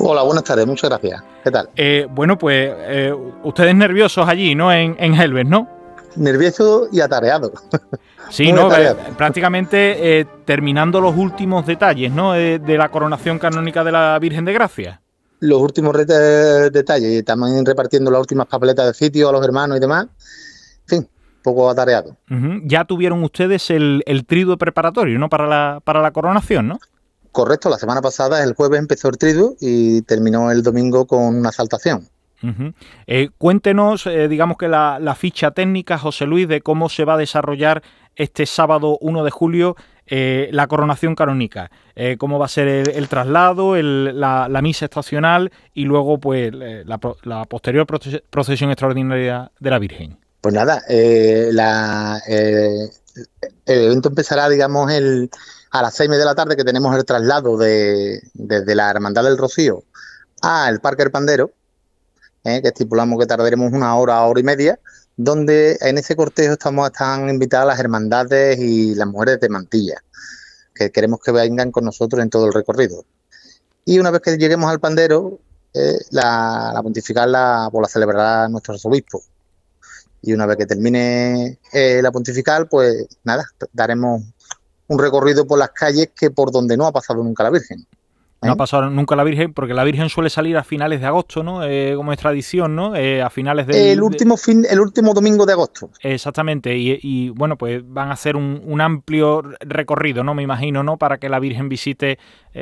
Hola, 0.00 0.20
buenas 0.20 0.44
tardes, 0.44 0.66
muchas 0.66 0.90
gracias. 0.90 1.22
¿Qué 1.42 1.50
tal? 1.50 1.70
Eh, 1.76 2.06
bueno, 2.10 2.36
pues 2.36 2.70
ustedes 3.42 3.74
nerviosos 3.74 4.28
allí, 4.28 4.54
¿no? 4.54 4.70
En, 4.70 4.96
en 4.98 5.14
Helves, 5.14 5.46
¿no? 5.46 5.79
Nervioso 6.16 6.88
y 6.92 7.00
atareado. 7.00 7.52
Sí, 8.30 8.52
no, 8.52 8.68
prácticamente 9.18 10.20
eh, 10.20 10.26
terminando 10.44 11.00
los 11.00 11.16
últimos 11.16 11.66
detalles, 11.66 12.12
¿no? 12.12 12.36
Eh, 12.36 12.60
de 12.60 12.78
la 12.78 12.88
coronación 12.88 13.40
canónica 13.40 13.82
de 13.82 13.90
la 13.90 14.16
Virgen 14.20 14.44
de 14.44 14.52
Gracia. 14.52 15.02
Los 15.40 15.60
últimos 15.60 15.96
detalles, 16.06 17.20
y 17.20 17.22
también 17.24 17.66
repartiendo 17.66 18.08
las 18.08 18.20
últimas 18.20 18.46
papeletas 18.46 18.86
de 18.86 18.94
sitio 18.94 19.30
a 19.30 19.32
los 19.32 19.44
hermanos 19.44 19.78
y 19.78 19.80
demás. 19.80 20.06
En 20.82 21.00
fin, 21.02 21.08
poco 21.42 21.68
atareado. 21.68 22.16
Ya 22.62 22.84
tuvieron 22.84 23.24
ustedes 23.24 23.68
el, 23.70 24.04
el 24.06 24.24
triduo 24.26 24.56
preparatorio, 24.56 25.18
¿no? 25.18 25.28
Para 25.28 25.48
la, 25.48 25.80
para 25.82 26.00
la 26.00 26.12
coronación, 26.12 26.68
¿no? 26.68 26.78
Correcto, 27.32 27.68
la 27.68 27.78
semana 27.78 28.02
pasada, 28.02 28.44
el 28.44 28.54
jueves 28.54 28.78
empezó 28.78 29.08
el 29.08 29.18
triduo 29.18 29.56
y 29.60 30.02
terminó 30.02 30.50
el 30.50 30.62
domingo 30.62 31.06
con 31.06 31.34
una 31.34 31.50
saltación. 31.52 32.08
Eh, 33.06 33.28
cuéntenos, 33.36 34.08
digamos 34.28 34.56
que 34.56 34.68
la, 34.68 34.98
la, 35.00 35.14
ficha 35.14 35.50
técnica, 35.50 35.98
José 35.98 36.26
Luis, 36.26 36.48
de 36.48 36.62
cómo 36.62 36.88
se 36.88 37.04
va 37.04 37.14
a 37.14 37.18
desarrollar 37.18 37.82
este 38.16 38.46
sábado 38.46 38.98
1 39.00 39.24
de 39.24 39.30
julio 39.30 39.76
eh, 40.12 40.48
la 40.52 40.66
coronación 40.66 41.14
canónica. 41.14 41.70
Eh, 41.94 42.16
cómo 42.18 42.40
va 42.40 42.46
a 42.46 42.48
ser 42.48 42.66
el, 42.66 43.08
traslado, 43.08 43.76
la, 43.76 44.60
misa 44.60 44.86
estacional 44.86 45.52
y 45.72 45.84
luego 45.84 46.18
pues 46.18 46.52
eh, 46.52 46.82
la, 46.84 47.44
posterior 47.44 47.86
procesión 47.86 48.70
extraordinaria 48.70 49.52
de 49.60 49.70
la 49.70 49.78
Virgen. 49.78 50.18
Pues 50.40 50.52
nada, 50.52 50.82
el 50.88 51.60
evento 53.66 54.08
empezará, 54.08 54.48
digamos, 54.48 54.90
el, 54.90 55.30
a 55.70 55.82
las 55.82 55.94
seis 55.94 56.10
de 56.10 56.24
la 56.24 56.34
tarde 56.34 56.56
que 56.56 56.64
tenemos 56.64 56.96
el 56.96 57.04
traslado 57.04 57.56
de, 57.56 58.20
desde 58.34 58.74
la 58.74 58.90
Hermandad 58.90 59.22
del 59.22 59.38
Rocío 59.38 59.84
al 60.42 60.80
Parque 60.80 61.04
El 61.04 61.12
Pandero, 61.12 61.52
que 62.42 62.68
estipulamos 62.68 63.18
que 63.18 63.26
tardaremos 63.26 63.72
una 63.72 63.96
hora, 63.96 64.22
hora 64.22 64.40
y 64.40 64.44
media, 64.44 64.78
donde 65.16 65.76
en 65.80 65.98
ese 65.98 66.16
cortejo 66.16 66.54
estamos, 66.54 66.86
están 66.86 67.28
invitadas 67.28 67.66
las 67.66 67.80
hermandades 67.80 68.58
y 68.58 68.94
las 68.94 69.06
mujeres 69.06 69.40
de 69.40 69.48
mantilla, 69.48 70.02
que 70.74 70.90
queremos 70.90 71.20
que 71.20 71.32
vengan 71.32 71.70
con 71.70 71.84
nosotros 71.84 72.22
en 72.22 72.30
todo 72.30 72.46
el 72.46 72.52
recorrido. 72.52 73.04
Y 73.84 73.98
una 73.98 74.10
vez 74.10 74.22
que 74.22 74.36
lleguemos 74.36 74.70
al 74.70 74.80
pandero, 74.80 75.38
eh, 75.74 75.98
la, 76.10 76.80
pontifical 76.82 77.32
la, 77.32 77.68
pues 77.70 77.82
la 77.82 77.88
celebrará 77.88 78.48
nuestro 78.48 78.74
arzobispo. 78.74 79.22
Y 80.22 80.32
una 80.32 80.46
vez 80.46 80.56
que 80.56 80.66
termine 80.66 81.58
eh, 81.72 82.00
la 82.02 82.12
pontifical, 82.12 82.68
pues 82.68 83.06
nada, 83.24 83.44
daremos 83.72 84.22
un 84.88 84.98
recorrido 84.98 85.46
por 85.46 85.58
las 85.58 85.70
calles 85.70 86.10
que 86.14 86.30
por 86.30 86.50
donde 86.50 86.76
no 86.76 86.86
ha 86.86 86.92
pasado 86.92 87.22
nunca 87.22 87.42
la 87.42 87.50
Virgen. 87.50 87.86
No 88.42 88.52
ha 88.52 88.54
¿Eh? 88.54 88.56
pasado 88.56 88.88
nunca 88.88 89.14
la 89.16 89.24
Virgen, 89.24 89.52
porque 89.52 89.74
la 89.74 89.84
Virgen 89.84 90.08
suele 90.08 90.30
salir 90.30 90.56
a 90.56 90.64
finales 90.64 91.00
de 91.00 91.06
agosto, 91.06 91.42
¿no? 91.42 91.62
Eh, 91.62 91.92
como 91.94 92.12
es 92.12 92.18
tradición, 92.18 92.74
¿no? 92.74 92.96
Eh, 92.96 93.20
a 93.20 93.28
finales 93.28 93.66
de... 93.66 93.92
El 93.92 94.02
último, 94.02 94.38
fin, 94.38 94.64
el 94.68 94.80
último 94.80 95.12
domingo 95.12 95.44
de 95.44 95.52
agosto. 95.52 95.90
Exactamente, 96.00 96.74
y, 96.76 97.28
bueno, 97.30 97.58
pues 97.58 97.82
van 97.86 98.08
a 98.08 98.12
hacer 98.12 98.36
un, 98.36 98.80
amplio 98.80 99.42
recorrido, 99.60 100.24
¿no? 100.24 100.34
Me 100.34 100.42
imagino, 100.42 100.82
¿no? 100.82 100.96
Para 100.96 101.18
que 101.18 101.28
la 101.28 101.38
Virgen 101.38 101.68
visite, 101.68 102.18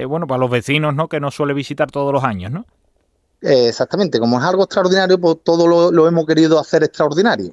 bueno, 0.08 0.26
para 0.26 0.40
los 0.40 0.50
vecinos, 0.50 0.94
¿no? 0.96 1.08
Que 1.08 1.20
no 1.20 1.30
suele 1.30 1.54
visitar 1.54 1.90
todos 1.90 2.12
los 2.12 2.24
años, 2.24 2.50
¿no? 2.50 2.66
Exactamente, 3.40 4.18
como 4.18 4.38
es 4.38 4.44
algo 4.44 4.64
extraordinario, 4.64 5.20
pues 5.20 5.38
todo 5.42 5.66
lo, 5.66 6.08
hemos 6.08 6.26
querido 6.26 6.58
hacer 6.58 6.82
extraordinario, 6.84 7.52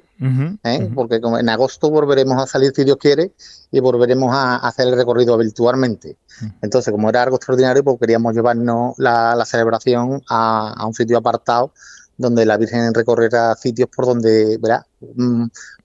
porque 0.94 1.20
en 1.22 1.48
agosto 1.48 1.90
volveremos 1.90 2.42
a 2.42 2.46
salir 2.46 2.72
si 2.74 2.84
Dios 2.84 2.96
quiere 2.96 3.32
y 3.70 3.80
volveremos 3.80 4.34
a, 4.34 4.56
hacer 4.56 4.88
el 4.88 4.96
recorrido 4.96 5.36
virtualmente. 5.38 6.16
Entonces, 6.60 6.92
como 6.92 7.08
era 7.08 7.22
algo 7.22 7.36
extraordinario, 7.36 7.84
pues 7.84 7.98
queríamos 8.00 8.34
llevarnos 8.34 8.94
la, 8.98 9.42
celebración 9.46 10.22
a, 10.28 10.84
un 10.86 10.94
sitio 10.94 11.18
apartado 11.18 11.72
donde 12.18 12.46
la 12.46 12.56
Virgen 12.56 12.94
recorrerá 12.94 13.54
sitios 13.56 13.88
por 13.94 14.06
donde, 14.06 14.56
verá, 14.58 14.86
mm, 15.00 15.44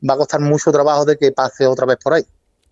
va 0.10 0.14
a 0.14 0.18
costar 0.18 0.40
mucho 0.40 0.72
trabajo 0.72 1.04
de 1.04 1.18
que 1.18 1.32
pase 1.34 1.68
otra 1.68 1.86
vez 1.86 1.98
por 2.02 2.14
ahí. 2.14 2.26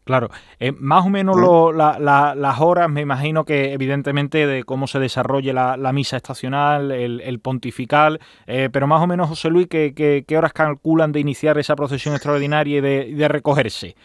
Claro, 0.10 0.32
eh, 0.60 0.72
más 0.72 1.06
o 1.06 1.10
menos 1.10 1.38
las 1.76 2.60
horas, 2.60 2.90
me 2.90 3.02
imagino 3.02 3.46
que 3.46 3.74
evidentemente 3.74 4.48
de 4.48 4.64
cómo 4.64 4.88
se 4.88 4.98
desarrolle 4.98 5.54
la, 5.54 5.92
misa 5.94 6.18
estacional, 6.18 6.90
el, 6.92 7.40
pontifical, 7.40 8.20
eh, 8.48 8.70
pero 8.74 8.88
más 8.88 9.04
o 9.04 9.06
menos, 9.06 9.30
José 9.30 9.50
Luis, 9.50 9.68
¿qué, 9.68 10.36
horas 10.36 10.52
calculan 10.52 11.12
de 11.12 11.20
iniciar 11.20 11.60
esa 11.60 11.76
procesión 11.76 12.16
extraordinaria 12.16 12.80
y 12.80 12.82
de 12.82 13.28
recogerse? 13.28 13.96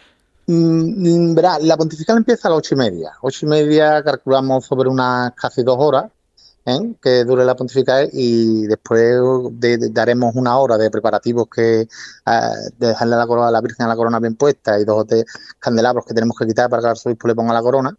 Mm, 0.46 1.30
mm, 1.30 1.34
verá, 1.34 1.58
la 1.58 1.78
pontifical 1.78 2.18
empieza 2.18 2.48
a 2.48 2.50
las 2.50 2.58
ocho 2.58 2.74
y 2.74 2.78
media. 2.78 3.12
Ocho 3.22 3.46
y 3.46 3.48
media 3.48 4.02
calculamos 4.02 4.66
sobre 4.66 4.90
unas 4.90 5.32
casi 5.32 5.62
dos 5.62 5.76
horas 5.78 6.10
¿eh? 6.66 6.94
que 7.02 7.24
dure 7.24 7.44
la 7.44 7.56
pontifical 7.56 8.08
y 8.12 8.66
después 8.66 9.20
daremos 9.92 10.34
una 10.34 10.56
hora 10.58 10.76
de 10.76 10.90
preparativos 10.90 11.46
que 11.48 11.86
uh, 12.26 12.70
de 12.78 12.88
dejarle 12.88 13.16
la 13.16 13.26
corona 13.26 13.48
a 13.48 13.50
la 13.50 13.60
Virgen 13.60 13.86
a 13.86 13.88
la 13.88 13.96
corona 13.96 14.20
bien 14.20 14.36
puesta 14.36 14.78
y 14.78 14.84
dos 14.84 15.02
o 15.02 15.04
tres 15.04 15.24
candelabros 15.58 16.04
que 16.06 16.14
tenemos 16.14 16.36
que 16.38 16.46
quitar 16.46 16.70
para 16.70 16.80
que 16.80 16.86
el 16.86 16.90
arzobispo 16.92 17.28
le 17.28 17.34
ponga 17.34 17.52
la 17.52 17.62
corona 17.62 17.96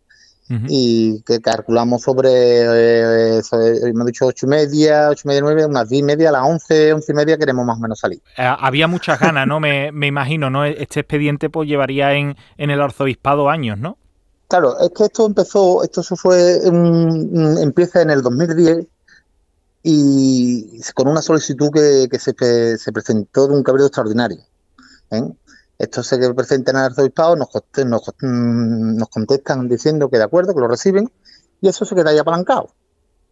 y 0.47 1.23
que 1.23 1.41
calculamos 1.41 2.03
sobre, 2.03 2.29
eh, 2.29 3.41
hemos 3.83 4.05
dicho 4.05 4.27
ocho 4.27 4.45
y 4.45 4.49
media, 4.49 5.09
ocho 5.09 5.23
y 5.25 5.27
media, 5.29 5.41
nueve, 5.41 5.65
unas 5.65 5.89
diez 5.89 6.01
y 6.01 6.03
media, 6.03 6.29
a 6.29 6.33
las 6.33 6.43
once, 6.43 6.93
once 6.93 7.11
y 7.11 7.15
media 7.15 7.35
queremos 7.37 7.65
más 7.65 7.77
o 7.77 7.81
menos 7.81 7.99
salir. 7.99 8.19
Eh, 8.37 8.55
había 8.59 8.87
muchas 8.87 9.19
ganas, 9.19 9.47
¿no? 9.47 9.59
me, 9.59 9.91
me, 9.91 10.05
imagino, 10.05 10.51
¿no? 10.51 10.63
Este 10.63 10.99
expediente 10.99 11.49
pues 11.49 11.67
llevaría 11.67 12.13
en, 12.13 12.35
en 12.57 12.69
el 12.69 12.79
arzobispado 12.79 13.49
años, 13.49 13.79
¿no? 13.79 13.97
Claro, 14.47 14.79
es 14.79 14.91
que 14.91 15.05
esto 15.05 15.25
empezó, 15.25 15.83
esto 15.83 16.03
fue, 16.03 16.61
empieza 16.65 18.01
en 18.01 18.11
el 18.11 18.21
2010 18.21 18.85
y 19.81 20.81
con 20.93 21.07
una 21.07 21.21
solicitud 21.21 21.71
que, 21.71 22.19
se, 22.19 22.77
se 22.77 22.91
presentó 22.91 23.47
de 23.47 23.55
un 23.55 23.63
cabildo 23.63 23.87
extraordinario. 23.87 24.39
¿eh? 25.11 25.23
Esto 25.77 26.03
se 26.03 26.33
presenta 26.33 26.71
en 26.71 26.77
el 26.77 26.83
arzobispado, 26.83 27.35
nos, 27.35 27.49
mm, 27.53 28.97
nos, 28.97 29.09
contestan 29.09 29.67
diciendo 29.67 30.09
que 30.09 30.17
de 30.17 30.23
acuerdo, 30.23 30.53
que 30.53 30.61
lo 30.61 30.67
reciben, 30.67 31.11
y 31.61 31.67
eso 31.67 31.83
se 31.85 31.95
queda 31.95 32.11
ahí 32.11 32.17
apalancado. 32.17 32.69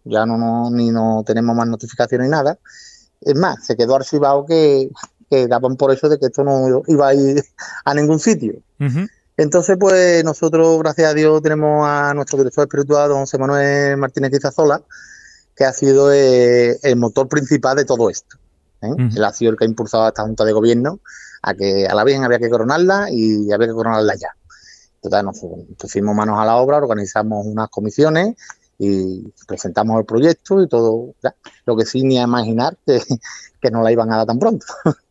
Ya 0.03 0.25
no, 0.25 0.37
no 0.37 0.69
ni 0.69 0.91
no 0.91 1.23
tenemos 1.25 1.55
más 1.55 1.67
notificaciones 1.67 2.27
ni 2.27 2.31
nada. 2.31 2.59
Es 3.21 3.35
más, 3.35 3.65
se 3.65 3.77
quedó 3.77 3.95
archivado 3.95 4.45
que, 4.45 4.89
que 5.29 5.47
daban 5.47 5.77
por 5.77 5.91
eso 5.91 6.09
de 6.09 6.19
que 6.19 6.25
esto 6.25 6.43
no 6.43 6.83
iba 6.87 7.07
a 7.07 7.13
ir 7.13 7.43
a 7.85 7.93
ningún 7.93 8.19
sitio. 8.19 8.61
Entonces, 9.37 9.77
pues 9.79 10.23
nosotros, 10.23 10.79
gracias 10.79 11.11
a 11.11 11.13
Dios, 11.13 11.41
tenemos 11.41 11.87
a 11.87 12.13
nuestro 12.13 12.37
director 12.37 12.65
espiritual, 12.65 13.09
don 13.09 13.21
José 13.21 13.37
Manuel 13.37 13.97
Martínez 13.97 14.31
Quizazola, 14.31 14.81
que 15.55 15.65
ha 15.65 15.73
sido 15.73 16.13
eh, 16.13 16.77
el 16.83 16.95
motor 16.97 17.27
principal 17.27 17.75
de 17.75 17.85
todo 17.85 18.09
esto. 18.09 18.37
¿eh? 18.81 18.93
Él 19.15 19.23
ha 19.23 19.33
sido 19.33 19.51
el 19.51 19.57
que 19.57 19.65
ha 19.65 19.67
impulsado 19.67 20.03
a 20.03 20.09
esta 20.09 20.23
Junta 20.23 20.45
de 20.45 20.51
Gobierno 20.51 20.99
a 21.41 21.53
que 21.55 21.87
a 21.87 21.93
la 21.93 22.03
Virgen 22.03 22.23
había 22.23 22.39
que 22.39 22.49
coronarla 22.49 23.07
y 23.11 23.51
había 23.51 23.67
que 23.67 23.73
coronarla 23.73 24.15
ya. 24.15 24.29
Entonces 25.01 25.23
nos 25.23 25.77
pusimos 25.77 26.15
manos 26.15 26.39
a 26.39 26.45
la 26.45 26.55
obra, 26.55 26.77
organizamos 26.77 27.45
unas 27.45 27.69
comisiones 27.69 28.35
y 28.79 29.29
presentamos 29.45 29.99
el 29.99 30.05
proyecto 30.05 30.61
y 30.61 30.67
todo, 30.67 31.13
lo 31.65 31.75
que 31.75 31.85
sí 31.85 32.03
ni 32.03 32.17
a 32.19 32.23
imaginar 32.23 32.77
que, 32.85 33.01
que 33.61 33.71
no 33.71 33.83
la 33.83 33.91
iban 33.91 34.11
a 34.11 34.17
dar 34.17 34.27
tan 34.27 34.39
pronto. 34.39 34.65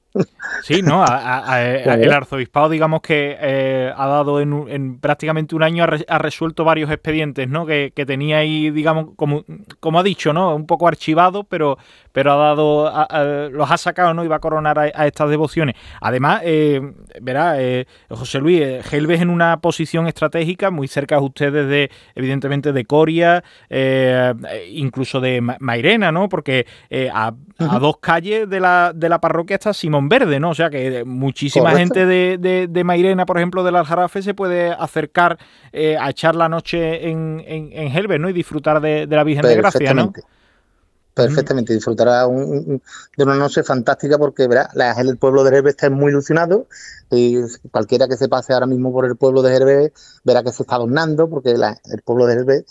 Sí, 0.62 0.82
¿no? 0.82 1.04
el 1.56 2.12
arzobispado, 2.12 2.68
digamos 2.68 3.00
que 3.00 3.36
eh, 3.40 3.92
ha 3.96 4.06
dado 4.06 4.40
en, 4.40 4.98
prácticamente 4.98 5.54
un 5.54 5.62
año, 5.62 5.84
ha, 5.84 6.18
resuelto 6.18 6.64
varios 6.64 6.90
expedientes, 6.90 7.48
¿no? 7.48 7.64
Que, 7.64 7.92
tenía 8.06 8.38
ahí, 8.38 8.70
digamos, 8.70 9.10
como, 9.16 9.44
como 9.80 10.00
ha 10.00 10.02
dicho, 10.02 10.32
¿no? 10.32 10.54
Un 10.54 10.66
poco 10.66 10.86
archivado, 10.86 11.44
pero, 11.44 11.78
pero 12.12 12.32
ha 12.32 12.36
dado, 12.36 13.50
los 13.50 13.70
ha 13.70 13.78
sacado, 13.78 14.12
¿no? 14.12 14.24
Y 14.24 14.28
va 14.28 14.36
a 14.36 14.40
coronar 14.40 14.78
a, 14.78 15.06
estas 15.06 15.30
devociones. 15.30 15.76
Además, 16.00 16.42
eh, 16.44 16.80
verá, 17.20 17.60
eh, 17.60 17.86
José 18.10 18.38
Luis, 18.40 18.84
Gelbes 18.84 19.20
en 19.20 19.30
una 19.30 19.60
posición 19.60 20.08
estratégica 20.08 20.70
muy 20.70 20.88
cerca 20.88 21.16
de 21.16 21.22
ustedes, 21.22 21.68
de, 21.68 21.90
evidentemente, 22.14 22.72
de 22.72 22.84
Coria, 22.84 23.42
incluso 24.68 25.20
de 25.20 25.40
Mairena, 25.40 26.12
¿no? 26.12 26.28
Porque 26.28 26.66
a, 27.12 27.32
dos 27.80 27.98
calles 27.98 28.48
de 28.50 28.60
la, 28.60 28.92
de 28.94 29.08
la 29.08 29.20
parroquia 29.20 29.54
está 29.54 29.72
Simón 29.72 30.01
Verde, 30.08 30.40
¿no? 30.40 30.50
O 30.50 30.54
sea 30.54 30.70
que 30.70 31.04
muchísima 31.04 31.72
gente 31.72 32.06
de, 32.06 32.68
de, 32.68 32.84
Mairena, 32.84 33.26
por 33.26 33.38
ejemplo, 33.38 33.64
del 33.64 33.76
Aljarafe, 33.76 34.22
se 34.22 34.34
puede 34.34 34.70
acercar 34.70 35.38
a 35.72 36.10
echar 36.10 36.34
la 36.34 36.48
noche 36.48 37.08
en, 37.10 37.42
en, 37.46 38.22
¿no? 38.22 38.28
Y 38.28 38.32
disfrutar 38.32 38.80
de, 38.80 39.06
la 39.06 39.24
Virgen 39.24 39.46
de 39.46 39.56
Gracia, 39.56 39.94
¿no? 39.94 40.12
perfectamente, 41.14 41.74
disfrutará 41.74 42.26
de 42.26 43.24
una 43.24 43.34
noche 43.34 43.62
fantástica 43.62 44.18
porque 44.18 44.46
verá, 44.48 44.70
la, 44.74 44.92
el 44.92 45.18
pueblo 45.18 45.44
de 45.44 45.56
Herbe 45.56 45.70
está 45.70 45.90
muy 45.90 46.10
ilusionado 46.10 46.66
y 47.10 47.36
cualquiera 47.70 48.08
que 48.08 48.16
se 48.16 48.28
pase 48.28 48.52
ahora 48.52 48.66
mismo 48.66 48.92
por 48.92 49.04
el 49.04 49.16
pueblo 49.16 49.42
de 49.42 49.54
Herbe 49.54 49.92
verá 50.24 50.42
que 50.42 50.52
se 50.52 50.62
está 50.62 50.76
adornando 50.76 51.28
porque 51.28 51.50
el 51.50 52.02
pueblo 52.02 52.26
de 52.26 52.34
Herbe 52.34 52.64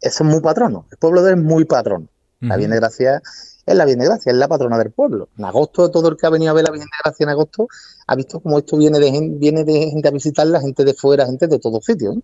es 0.00 0.20
muy 0.22 0.40
patrono, 0.40 0.86
el 0.90 0.96
pueblo 0.96 1.22
de 1.22 1.32
Herbe 1.32 1.40
es 1.42 1.46
muy 1.46 1.64
patrono. 1.64 2.08
La 2.42 2.56
Bien 2.56 2.70
de 2.70 2.76
Gracia 2.76 3.20
es 3.66 3.74
la 3.74 3.84
Bien 3.84 3.98
de 3.98 4.06
Gracia, 4.06 4.32
es 4.32 4.38
la 4.38 4.48
patrona 4.48 4.78
del 4.78 4.90
pueblo. 4.90 5.28
En 5.38 5.44
agosto, 5.44 5.90
todo 5.90 6.08
el 6.08 6.16
que 6.16 6.26
ha 6.26 6.30
venido 6.30 6.50
a 6.50 6.54
ver 6.54 6.64
la 6.64 6.70
Bien 6.70 6.84
de 6.84 6.90
Gracia 7.04 7.24
en 7.24 7.30
agosto 7.30 7.68
ha 8.06 8.16
visto 8.16 8.40
cómo 8.40 8.58
esto 8.58 8.76
viene 8.76 8.98
de, 8.98 9.28
viene 9.32 9.64
de 9.64 9.90
gente 9.90 10.08
a 10.08 10.10
visitar, 10.10 10.46
la 10.46 10.60
gente 10.60 10.84
de 10.84 10.94
fuera, 10.94 11.26
gente 11.26 11.46
de 11.46 11.58
todos 11.58 11.84
sitios. 11.84 12.16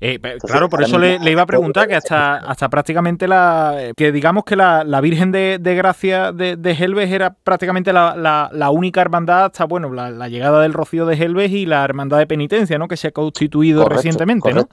Eh, 0.00 0.18
claro, 0.40 0.68
por 0.68 0.82
eso 0.82 0.98
le, 0.98 1.18
iba 1.30 1.42
a 1.42 1.46
preguntar 1.46 1.86
que 1.86 1.94
hasta, 1.94 2.36
hasta 2.38 2.68
prácticamente 2.68 3.28
la. 3.28 3.92
que 3.96 4.10
digamos 4.10 4.44
que 4.44 4.56
la, 4.56 5.00
Virgen 5.00 5.30
de, 5.30 5.58
Gracia 5.58 6.32
de, 6.32 6.56
de, 6.56 6.72
Helves 6.72 7.10
era 7.10 7.32
prácticamente 7.32 7.92
la, 7.92 8.70
única 8.72 9.00
hermandad 9.00 9.46
hasta, 9.46 9.64
bueno, 9.64 9.92
la, 9.92 10.28
llegada 10.28 10.60
del 10.62 10.72
Rocío 10.72 11.06
de 11.06 11.14
Helves 11.14 11.52
y 11.52 11.66
la 11.66 11.84
hermandad 11.84 12.18
de 12.18 12.26
penitencia, 12.26 12.78
¿no? 12.78 12.88
Que 12.88 12.96
se 12.96 13.08
ha 13.08 13.12
constituido 13.12 13.84
recientemente, 13.84 14.52
¿no? 14.52 14.68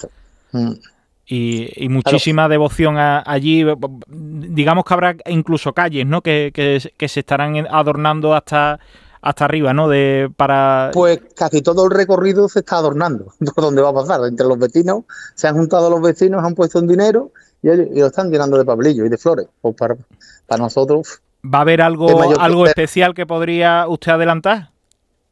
Mm. 0.52 0.74
Y, 1.28 1.88
muchísima 1.90 2.48
devoción 2.48 2.98
allí. 2.98 3.66
Digamos 4.08 4.86
que 4.86 4.94
habrá 4.94 5.16
incluso 5.26 5.74
calles, 5.74 6.06
¿no? 6.06 6.22
Que, 6.22 6.52
que 6.54 7.10
se 7.10 7.20
estarán 7.20 7.68
adornando 7.70 8.36
hasta 8.36 8.80
hasta 9.26 9.46
arriba, 9.46 9.74
¿no? 9.74 9.90
De, 9.90 10.32
para... 10.38 10.92
Pues 10.94 11.20
casi 11.36 11.64
todo 11.64 11.86
el 11.86 11.92
recorrido 11.92 12.48
se 12.48 12.60
está 12.60 12.78
adornando, 12.78 13.34
por 13.56 13.64
donde 13.64 13.82
va 13.82 13.90
a 13.90 13.94
pasar. 13.94 14.22
Entre 14.24 14.46
los 14.46 14.60
vecinos, 14.60 15.06
se 15.34 15.48
han 15.48 15.56
juntado 15.56 15.90
los 15.90 16.00
vecinos, 16.00 16.44
han 16.44 16.54
puesto 16.54 16.78
un 16.78 16.88
dinero 16.88 17.32
y, 17.64 17.70
lo 18.00 18.06
están 18.06 18.30
llenando 18.30 18.56
de 18.56 18.64
papelillos 18.64 19.08
y 19.08 19.10
de 19.10 19.18
flores. 19.18 19.48
Pues 19.62 19.76
para, 19.76 19.98
para 20.46 20.62
nosotros... 20.62 21.22
¿Va 21.44 21.60
a 21.60 21.62
haber 21.62 21.82
algo, 21.82 22.40
algo 22.40 22.68
especial 22.68 23.16
que 23.16 23.26
podría 23.26 23.88
usted 23.88 24.12
adelantar? 24.12 24.70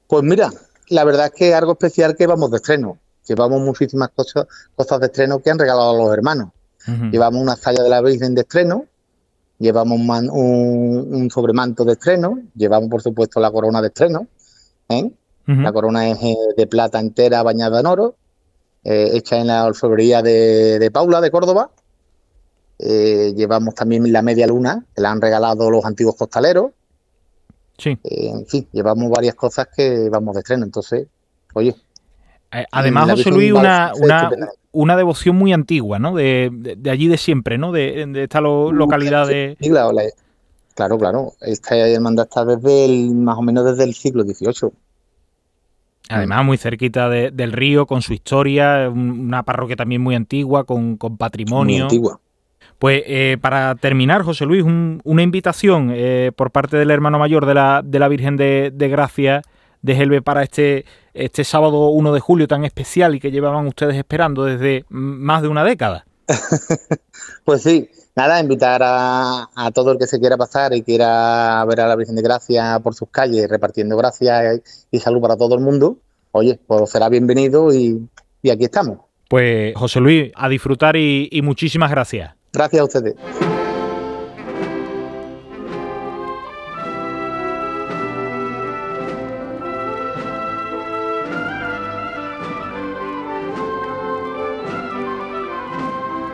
Pues 0.08 0.23
mira, 0.23 0.49
la 0.89 1.03
verdad 1.03 1.27
es 1.27 1.32
que 1.34 1.53
algo 1.53 1.73
especial 1.73 2.15
que 2.15 2.25
vamos 2.25 2.49
de 2.49 2.58
estreno. 2.58 2.97
Llevamos 3.27 3.62
muchísimas 3.62 4.09
cosas, 4.09 4.47
cosas 4.75 4.99
de 4.99 5.05
estreno 5.07 5.39
que 5.39 5.49
han 5.49 5.59
regalado 5.59 5.91
a 5.91 6.03
los 6.05 6.13
hermanos. 6.13 6.49
Llevamos 7.12 7.41
una 7.41 7.55
salla 7.55 7.81
de 7.81 7.89
la 7.89 8.01
Virgen 8.01 8.36
de 8.36 8.41
estreno, 8.41 8.88
llevamos 9.57 9.99
un, 9.99 11.29
sobremanto 11.31 11.86
de 11.86 11.93
estreno, 11.93 12.41
llevamos 12.55 12.89
por 12.89 13.01
supuesto 13.01 13.39
la 13.39 13.51
corona 13.51 13.81
de 13.81 13.88
estreno, 13.88 14.27
¿eh? 14.89 15.09
la 15.45 15.71
corona 15.71 16.09
es 16.09 16.21
eh, 16.21 16.36
de 16.57 16.67
plata 16.67 16.99
entera 16.99 17.41
bañada 17.41 17.79
en 17.79 17.86
oro, 17.86 18.15
eh, 18.83 19.12
hecha 19.13 19.38
en 19.38 19.47
la 19.47 19.65
orfebrería 19.65 20.21
de, 20.21 20.89
Paula 20.91 21.21
de 21.21 21.31
Córdoba, 21.31 21.69
llevamos 22.77 23.75
también 23.75 24.12
la 24.12 24.21
media 24.21 24.45
luna, 24.45 24.83
que 24.93 25.01
la 25.01 25.12
han 25.12 25.21
regalado 25.21 25.71
los 25.71 25.86
antiguos 25.86 26.15
costaleros, 26.17 26.71
sí. 27.77 27.97
en 28.03 28.45
fin, 28.45 28.67
llevamos 28.73 29.09
varias 29.09 29.36
cosas 29.36 29.69
que 29.73 30.09
vamos 30.09 30.33
de 30.33 30.41
estreno, 30.41 30.65
entonces, 30.65 31.07
oye, 31.53 31.73
Además, 32.71 33.09
José 33.11 33.31
Luis, 33.31 33.51
una, 33.51 33.91
una, 34.71 34.97
devoción 34.97 35.35
muy 35.35 35.53
antigua, 35.53 35.99
¿no? 35.99 36.15
De, 36.15 36.51
allí 36.89 37.07
de 37.07 37.17
siempre, 37.17 37.57
¿no? 37.57 37.71
De, 37.71 38.07
esta 38.15 38.41
localidad 38.41 39.27
de... 39.27 39.57
claro, 40.75 40.97
claro. 40.97 41.33
Esta 41.41 41.77
hermandad 41.77 42.25
está 42.25 42.45
desde 42.45 42.85
el, 42.85 43.15
más 43.15 43.37
o 43.37 43.41
menos 43.41 43.65
desde 43.65 43.83
el 43.83 43.93
siglo 43.93 44.23
XVIII. 44.23 44.71
Además, 46.09 46.45
muy 46.45 46.57
cerquita 46.57 47.09
del 47.09 47.51
río, 47.51 47.85
con 47.85 48.01
su 48.01 48.13
historia, 48.13 48.89
una 48.89 49.43
parroquia 49.43 49.75
también 49.75 50.01
muy 50.01 50.15
antigua, 50.15 50.65
con, 50.65 50.97
patrimonio. 50.97 51.75
Muy 51.75 51.81
antigua. 51.81 52.19
Pues 52.77 53.03
eh, 53.05 53.37
para 53.39 53.75
terminar, 53.75 54.23
José 54.23 54.45
Luis, 54.45 54.63
una 54.65 55.21
invitación 55.21 55.91
eh, 55.93 56.31
por 56.35 56.51
parte 56.51 56.75
del 56.75 56.91
hermano 56.91 57.17
mayor 57.17 57.45
de 57.45 57.53
la, 57.53 57.81
de 57.83 57.97
la 57.97 58.09
Virgen 58.09 58.35
de, 58.35 58.71
de 58.73 58.89
Gracia 58.89 59.41
de 59.83 59.93
Helve 59.93 60.23
para 60.23 60.41
este, 60.41 60.85
este 61.13 61.43
sábado 61.43 61.89
1 61.89 62.13
de 62.13 62.19
julio 62.19 62.47
tan 62.47 62.65
especial 62.65 63.13
y 63.13 63.19
que 63.19 63.29
llevaban 63.29 63.67
ustedes 63.67 63.95
esperando 63.95 64.45
desde 64.45 64.85
más 64.89 65.43
de 65.43 65.49
una 65.49 65.63
década. 65.63 66.05
pues 67.43 67.61
sí, 67.61 67.89
nada, 68.15 68.39
invitar 68.39 68.81
a, 68.83 69.47
todo 69.73 69.91
el 69.91 69.99
que 69.99 70.07
se 70.07 70.19
quiera 70.19 70.37
pasar 70.37 70.73
y 70.73 70.81
quiera 70.81 71.63
ver 71.65 71.81
a 71.81 71.87
la 71.87 71.95
Virgen 71.95 72.15
de 72.15 72.23
Gracia 72.23 72.79
por 72.81 72.95
sus 72.95 73.09
calles 73.09 73.47
repartiendo 73.47 73.95
gracias 73.95 74.87
y 74.89 74.99
salud 74.99 75.21
para 75.21 75.37
todo 75.37 75.53
el 75.53 75.61
mundo. 75.61 75.97
Oye, 76.31 76.59
pues 76.65 76.89
será 76.89 77.09
bienvenido 77.09 77.71
y, 77.71 78.09
aquí 78.51 78.63
estamos. 78.63 78.99
Pues 79.29 79.75
José 79.75 79.99
Luis, 79.99 80.31
a 80.35 80.49
disfrutar 80.49 80.95
y 80.95 81.39
muchísimas 81.43 81.91
gracias. 81.91 82.33
Gracias 82.51 82.81
a 82.81 82.85
ustedes. 82.85 83.15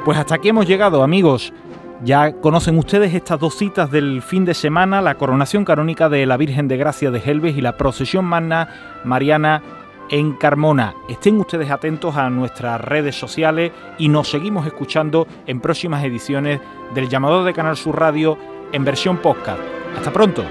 Pues 0.05 0.17
hasta 0.17 0.35
aquí 0.35 0.49
hemos 0.49 0.65
llegado, 0.65 1.03
amigos. 1.03 1.53
Ya 2.03 2.31
conocen 2.33 2.77
ustedes 2.77 3.13
estas 3.13 3.39
dos 3.39 3.55
citas 3.55 3.91
del 3.91 4.21
fin 4.21 4.45
de 4.45 4.53
semana, 4.53 5.01
la 5.01 5.15
coronación 5.15 5.65
canónica 5.65 6.07
de 6.07 6.25
la 6.25 6.38
Virgen 6.38 6.69
de 6.69 6.77
Gracia 6.77 7.12
de 7.12 7.19
Helves 7.19 7.57
y 7.57 7.62
la 7.62 7.75
procesión 7.75 8.23
magna 8.23 9.01
mariana 9.03 9.62
en 10.09 10.33
Carmona. 10.33 10.95
Estén 11.09 11.38
ustedes 11.38 11.69
atentos 11.69 12.15
a 12.15 12.29
nuestras 12.29 12.79
redes 12.79 13.15
sociales 13.15 13.73
y 13.97 14.07
nos 14.07 14.29
seguimos 14.29 14.65
escuchando 14.65 15.27
en 15.45 15.59
próximas 15.59 16.03
ediciones 16.03 16.62
del 16.95 17.09
llamador 17.09 17.43
de 17.43 17.53
Canal 17.53 17.75
Sur 17.75 17.99
Radio 17.99 18.38
en 18.71 18.85
versión 18.85 19.17
podcast. 19.17 19.59
Hasta 19.97 20.12
pronto. 20.12 20.45